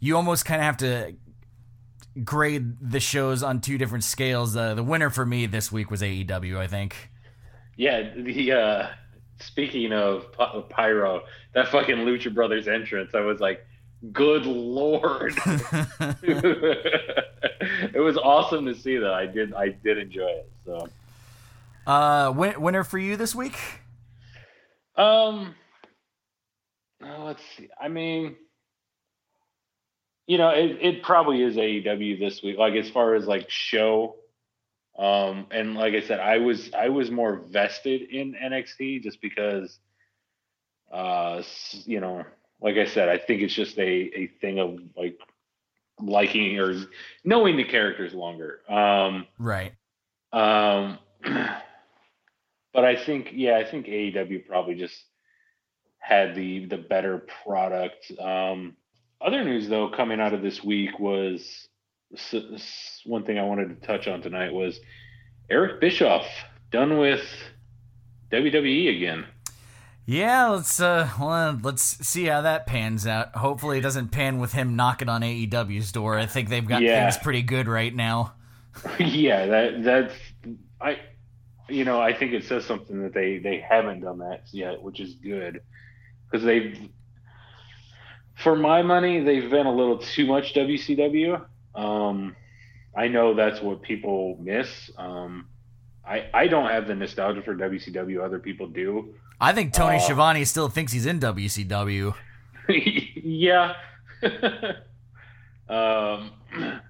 you 0.00 0.16
almost 0.16 0.44
kind 0.44 0.60
of 0.60 0.64
have 0.64 0.76
to 0.76 1.14
grade 2.24 2.76
the 2.80 3.00
shows 3.00 3.42
on 3.42 3.60
two 3.60 3.78
different 3.78 4.04
scales. 4.04 4.56
Uh, 4.56 4.74
the 4.74 4.82
winner 4.82 5.10
for 5.10 5.26
me 5.26 5.46
this 5.46 5.70
week 5.70 5.90
was 5.90 6.02
aew 6.02 6.58
i 6.58 6.66
think. 6.66 7.10
Yeah, 7.76 8.14
the 8.16 8.52
uh 8.52 8.88
speaking 9.38 9.92
of 9.92 10.32
Py- 10.32 10.64
pyro, 10.70 11.22
that 11.52 11.68
fucking 11.68 11.96
Lucha 11.96 12.32
Brothers 12.32 12.68
entrance, 12.68 13.14
I 13.14 13.20
was 13.20 13.38
like, 13.38 13.66
good 14.12 14.46
lord. 14.46 15.34
it 16.22 18.00
was 18.00 18.16
awesome 18.16 18.66
to 18.66 18.74
see 18.74 18.96
that. 18.96 19.12
I 19.12 19.26
did 19.26 19.54
I 19.54 19.68
did 19.68 19.98
enjoy 19.98 20.28
it. 20.28 20.50
So 20.64 20.88
uh 21.86 22.32
win- 22.34 22.60
winner 22.60 22.84
for 22.84 22.98
you 22.98 23.16
this 23.16 23.34
week 23.34 23.56
um 24.96 25.54
uh, 27.04 27.24
let's 27.24 27.42
see. 27.56 27.68
I 27.80 27.88
mean 27.88 28.36
you 30.26 30.38
know, 30.38 30.48
it, 30.48 30.78
it 30.80 31.02
probably 31.04 31.40
is 31.42 31.54
AEW 31.54 32.18
this 32.18 32.42
week. 32.42 32.58
Like 32.58 32.74
as 32.74 32.90
far 32.90 33.14
as 33.14 33.26
like 33.26 33.48
show 33.48 34.16
um, 34.98 35.46
and 35.50 35.74
like 35.74 35.94
I 35.94 36.00
said, 36.00 36.20
I 36.20 36.38
was 36.38 36.70
I 36.72 36.88
was 36.88 37.10
more 37.10 37.36
vested 37.36 38.02
in 38.02 38.34
NXT 38.34 39.02
just 39.02 39.20
because, 39.20 39.78
uh, 40.90 41.42
you 41.84 42.00
know, 42.00 42.24
like 42.60 42.76
I 42.76 42.86
said, 42.86 43.08
I 43.08 43.18
think 43.18 43.42
it's 43.42 43.54
just 43.54 43.78
a 43.78 43.82
a 43.82 44.26
thing 44.40 44.58
of 44.58 44.78
like 44.96 45.18
liking 46.00 46.58
or 46.58 46.86
knowing 47.24 47.56
the 47.56 47.64
characters 47.64 48.14
longer. 48.14 48.60
Um, 48.68 49.26
right 49.38 49.72
um, 50.36 50.98
but 51.22 52.84
I 52.84 52.96
think 52.96 53.30
yeah, 53.32 53.56
I 53.56 53.64
think 53.64 53.86
AEW 53.86 54.46
probably 54.46 54.74
just 54.74 55.04
had 55.98 56.34
the 56.34 56.66
the 56.66 56.76
better 56.76 57.26
product. 57.44 58.12
Um, 58.20 58.76
other 59.20 59.42
news 59.44 59.68
though 59.68 59.88
coming 59.88 60.20
out 60.20 60.34
of 60.34 60.42
this 60.42 60.62
week 60.62 60.98
was 60.98 61.68
one 63.04 63.24
thing 63.24 63.38
I 63.38 63.44
wanted 63.44 63.68
to 63.68 63.86
touch 63.86 64.06
on 64.06 64.20
tonight 64.20 64.52
was 64.52 64.78
Eric 65.50 65.80
Bischoff 65.80 66.26
done 66.70 66.98
with 66.98 67.24
WWE 68.30 68.96
again. 68.96 69.26
Yeah 70.06 70.48
let's 70.48 70.80
uh 70.80 71.08
well, 71.18 71.58
let's 71.62 71.82
see 72.06 72.24
how 72.26 72.40
that 72.42 72.66
pans 72.66 73.06
out 73.06 73.34
hopefully 73.34 73.78
it 73.78 73.82
doesn't 73.82 74.08
pan 74.08 74.38
with 74.38 74.52
him 74.52 74.76
knocking 74.76 75.08
on 75.08 75.22
aew's 75.22 75.92
door 75.92 76.16
i 76.18 76.26
think 76.26 76.48
they've 76.48 76.66
got 76.68 76.82
Yeah. 76.82 77.10
things 77.10 77.22
pretty 77.22 77.42
good 77.42 77.66
right 77.68 77.94
now 77.94 78.34
yeah, 78.98 79.46
that 79.46 79.82
that's 79.82 80.14
I 80.80 80.98
you 81.68 81.84
know, 81.84 82.00
I 82.00 82.12
think 82.12 82.32
it 82.32 82.44
says 82.44 82.64
something 82.64 83.02
that 83.02 83.14
they 83.14 83.38
they 83.38 83.58
haven't 83.58 84.00
done 84.00 84.18
that 84.18 84.42
yet, 84.52 84.82
which 84.82 85.00
is 85.00 85.14
good. 85.14 85.60
Cuz 86.30 86.42
they've 86.42 86.78
for 88.36 88.54
my 88.54 88.82
money, 88.82 89.20
they've 89.20 89.50
been 89.50 89.66
a 89.66 89.74
little 89.74 89.98
too 89.98 90.26
much 90.26 90.54
WCW. 90.54 91.44
Um 91.74 92.36
I 92.96 93.08
know 93.08 93.34
that's 93.34 93.60
what 93.60 93.82
people 93.82 94.38
miss. 94.40 94.90
Um 94.98 95.48
I 96.04 96.28
I 96.34 96.46
don't 96.48 96.70
have 96.70 96.86
the 96.86 96.94
nostalgia 96.94 97.42
for 97.42 97.54
WCW 97.54 98.22
other 98.22 98.38
people 98.38 98.68
do. 98.68 99.14
I 99.40 99.52
think 99.52 99.72
Tony 99.72 99.96
Uh, 99.96 100.00
Schiavone 100.00 100.44
still 100.44 100.68
thinks 100.68 100.92
he's 100.92 101.06
in 101.06 101.20
WCW. 101.20 102.14
yeah. 102.68 103.74
um, 105.68 106.30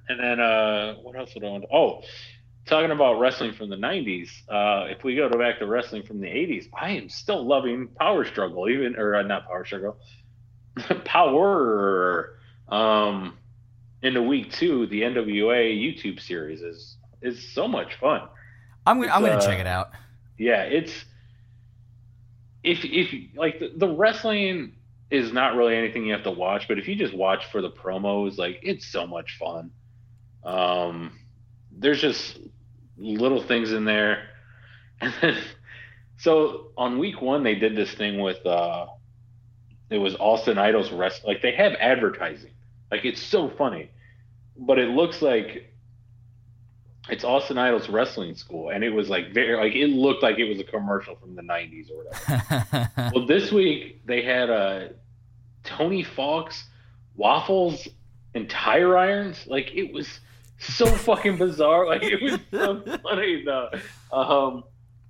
and 0.09 0.21
then 0.21 0.41
uh, 0.41 0.95
what 0.97 1.17
else 1.17 1.35
would 1.35 1.45
I 1.45 1.49
want? 1.49 1.65
To, 1.65 1.69
oh, 1.75 2.03
talking 2.67 2.91
about 2.91 3.19
wrestling 3.19 3.53
from 3.53 3.69
the 3.71 3.77
'90s. 3.77 4.29
Uh, 4.49 4.87
if 4.89 5.03
we 5.03 5.17
go 5.17 5.29
to 5.29 5.37
back 5.37 5.59
to 5.59 5.67
wrestling 5.67 6.05
from 6.05 6.21
the 6.21 6.29
'80s, 6.29 6.69
I 6.73 6.91
am 6.91 7.09
still 7.09 7.45
loving 7.45 7.89
Power 7.89 8.25
Struggle, 8.25 8.69
even 8.69 8.97
or 8.97 9.17
uh, 9.17 9.23
not 9.23 9.47
Power 9.47 9.65
Struggle, 9.65 9.99
Power. 11.05 12.39
Um, 12.69 13.39
into 14.03 14.23
week 14.23 14.53
two, 14.53 14.87
the 14.87 15.03
NWA 15.03 15.77
YouTube 15.77 16.21
series 16.21 16.63
is 16.63 16.97
is 17.23 17.53
so 17.53 17.67
much 17.67 17.95
fun. 17.95 18.29
I'm 18.87 19.01
gonna, 19.01 19.13
I'm 19.13 19.23
gonna 19.23 19.35
uh, 19.35 19.41
check 19.41 19.59
it 19.59 19.67
out. 19.67 19.91
Yeah, 20.39 20.63
it's 20.63 20.93
if 22.63 22.85
if 22.85 23.37
like 23.37 23.59
the, 23.61 23.73
the 23.77 23.89
wrestling 23.89 24.75
is 25.11 25.33
not 25.33 25.55
really 25.55 25.77
anything 25.77 26.05
you 26.05 26.13
have 26.13 26.25
to 26.25 26.31
watch, 26.31 26.67
but 26.69 26.79
if 26.79 26.89
you 26.89 26.97
just 26.97 27.15
watch 27.15 27.47
for 27.53 27.63
the 27.63 27.71
promos, 27.71 28.39
like 28.39 28.59
it's 28.63 28.87
so 28.87 29.07
much 29.07 29.37
fun. 29.39 29.71
Um, 30.45 31.19
there's 31.71 32.01
just 32.01 32.39
little 32.97 33.43
things 33.43 33.73
in 33.73 33.85
there, 33.85 34.29
and 35.01 35.15
then 35.21 35.37
so 36.19 36.73
on 36.77 36.99
week 36.99 37.21
one 37.21 37.43
they 37.43 37.55
did 37.55 37.77
this 37.77 37.93
thing 37.95 38.21
with 38.21 38.45
uh, 38.47 38.87
it 39.91 39.99
was 39.99 40.17
Austin 40.17 40.59
Idol's 40.59 40.91
rest 40.91 41.25
like 41.25 41.43
they 41.43 41.53
have 41.53 41.73
advertising, 41.75 42.53
like 42.91 43.05
it's 43.05 43.23
so 43.23 43.49
funny, 43.49 43.91
but 44.57 44.79
it 44.79 44.89
looks 44.91 45.23
like 45.23 45.73
it's 47.09 47.25
Austin 47.25 47.59
Idol's 47.59 47.89
wrestling 47.89 48.35
school, 48.35 48.71
and 48.71 48.83
it 48.83 48.91
was 48.91 49.09
like 49.09 49.33
very 49.33 49.57
like 49.57 49.75
it 49.75 49.89
looked 49.89 50.23
like 50.23 50.39
it 50.39 50.49
was 50.49 50.59
a 50.59 50.65
commercial 50.65 51.17
from 51.17 51.35
the 51.35 51.43
'90s 51.43 51.91
or 51.91 52.05
whatever. 52.05 52.91
well, 53.15 53.27
this 53.27 53.53
week 53.53 54.01
they 54.07 54.23
had 54.23 54.51
uh, 54.51 54.89
Tony 55.63 56.03
Fox 56.03 56.65
waffles 57.15 57.87
and 58.35 58.51
tire 58.51 58.97
irons. 58.97 59.47
Like 59.47 59.75
it 59.75 59.93
was 59.93 60.21
so 60.59 60.87
fucking 60.87 61.39
bizarre. 61.39 61.87
Like 61.87 62.03
it 62.03 62.21
was 62.21 62.41
so 62.51 62.83
funny 63.03 63.45
though. 63.45 63.71
Um, 64.13 64.65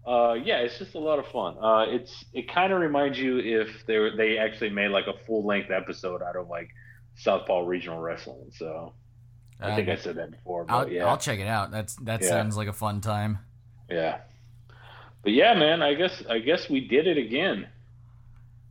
uh, 0.07 0.35
yeah, 0.35 0.59
it's 0.59 0.79
just 0.79 0.95
a 0.95 0.99
lot 0.99 1.19
of 1.19 1.27
fun. 1.29 1.57
Uh, 1.61 1.87
it's 1.89 2.25
it 2.33 2.53
kind 2.53 2.73
of 2.73 2.81
reminds 2.81 3.19
you 3.19 3.39
if 3.39 3.87
they 3.87 3.99
were, 3.99 4.11
they 4.17 4.39
actually 4.39 4.71
made 4.71 4.89
like 4.89 5.07
a 5.07 5.15
full 5.27 5.45
length 5.45 5.71
episode 5.71 6.23
out 6.23 6.37
of 6.37 6.49
like 6.49 6.69
Southpaw 7.17 7.67
Regional 7.67 8.01
Wrestling. 8.01 8.51
So 8.53 8.93
I 9.61 9.75
think 9.75 9.89
I 9.89 9.97
said 9.97 10.17
that 10.17 10.31
before, 10.31 10.65
but 10.65 10.75
I'll, 10.75 10.89
yeah. 10.89 11.07
I'll 11.07 11.17
check 11.17 11.39
it 11.39 11.47
out. 11.47 11.71
That's 11.71 11.95
that 11.97 12.23
Yeah. 12.23 12.29
sounds 12.29 12.57
like 12.57 12.69
a 12.69 12.73
fun 12.73 13.01
time. 13.01 13.39
Yeah. 13.91 14.19
But 15.23 15.33
yeah, 15.33 15.55
man, 15.55 15.83
I 15.83 15.95
guess 15.95 16.23
I 16.29 16.39
guess 16.41 16.69
we 16.69 16.81
did 16.87 17.07
it 17.07 17.17
again. 17.19 17.67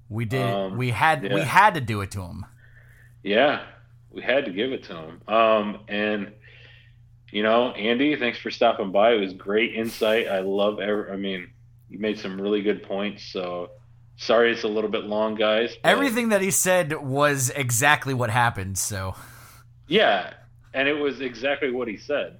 We 0.10 0.26
did. 0.26 0.42
Um, 0.42 0.78
we 0.78 0.92
had 0.92 1.24
we 1.34 1.42
had 1.42 1.74
to 1.74 1.82
do 1.82 2.02
it 2.02 2.12
to 2.12 2.22
him. 2.22 2.46
Yeah. 3.24 3.64
We 4.12 4.22
had 4.22 4.46
to 4.46 4.52
give 4.52 4.72
it 4.72 4.84
to 4.86 4.96
him. 4.96 5.22
Um 5.28 5.80
and 5.88 6.32
you 7.32 7.44
know, 7.44 7.72
Andy, 7.72 8.16
thanks 8.16 8.38
for 8.38 8.52
stopping 8.52 8.92
by. 8.92 9.14
It 9.14 9.20
was 9.20 9.34
great 9.34 9.74
insight. 9.74 10.28
I 10.28 10.40
love 10.42 10.80
every 10.80 11.12
I 11.12 11.18
mean, 11.18 11.50
you 11.90 12.00
made 12.00 12.20
some 12.20 12.40
really 12.40 12.62
good 12.62 12.84
points, 12.84 13.24
so 13.24 13.72
sorry 14.16 14.52
it's 14.54 14.64
a 14.64 14.68
little 14.68 14.90
bit 14.90 15.04
long, 15.06 15.36
guys. 15.36 15.76
Everything 15.84 16.30
that 16.30 16.42
he 16.42 16.52
said 16.52 16.94
was 17.02 17.50
exactly 17.50 18.14
what 18.14 18.30
happened. 18.30 18.78
So 18.78 19.16
Yeah, 19.88 20.34
and 20.76 20.88
it 20.90 20.94
was 20.94 21.22
exactly 21.22 21.72
what 21.72 21.88
he 21.88 21.98
said. 21.98 22.38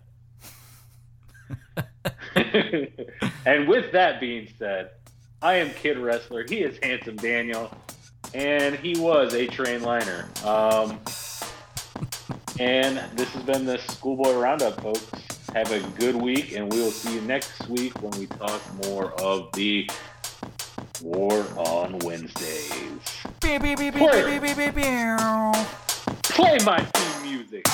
and 3.46 3.68
with 3.68 3.94
that 3.94 4.20
being 4.20 4.50
said, 4.60 4.92
I 5.42 5.56
am 5.56 5.72
Kid 5.72 5.98
Wrestler. 5.98 6.46
He 6.48 6.58
is 6.58 6.78
Handsome 6.84 7.16
Daniel, 7.16 7.76
and 8.34 8.76
he 8.76 9.00
was 9.00 9.34
a 9.34 9.48
train 9.48 9.82
liner. 9.84 10.28
Um, 10.44 11.00
and 12.60 13.02
this 13.16 13.30
has 13.30 13.44
been 13.44 13.66
the 13.66 13.78
Schoolboy 13.78 14.34
Roundup, 14.34 14.82
folks. 14.82 15.10
Have 15.54 15.72
a 15.72 15.80
good 15.98 16.16
week, 16.16 16.54
and 16.58 16.70
we 16.72 16.80
will 16.80 16.92
see 16.92 17.16
you 17.16 17.22
next 17.22 17.70
week 17.70 18.02
when 18.02 18.12
we 18.20 18.28
talk 18.28 18.62
more 18.86 19.14
of 19.22 19.50
the 19.54 19.90
War 21.02 21.46
on 21.56 22.00
Wednesdays. 22.00 23.00
Beep, 23.40 23.62
beep, 23.62 23.78
beep, 23.78 23.94
beep, 23.94 23.94
Play. 23.94 24.40
beep, 24.40 24.42
beep, 24.42 24.58
beep, 24.58 24.76
beep. 24.76 24.86
Play 26.24 26.58
my 26.66 26.84
theme 26.84 27.32
music. 27.32 27.66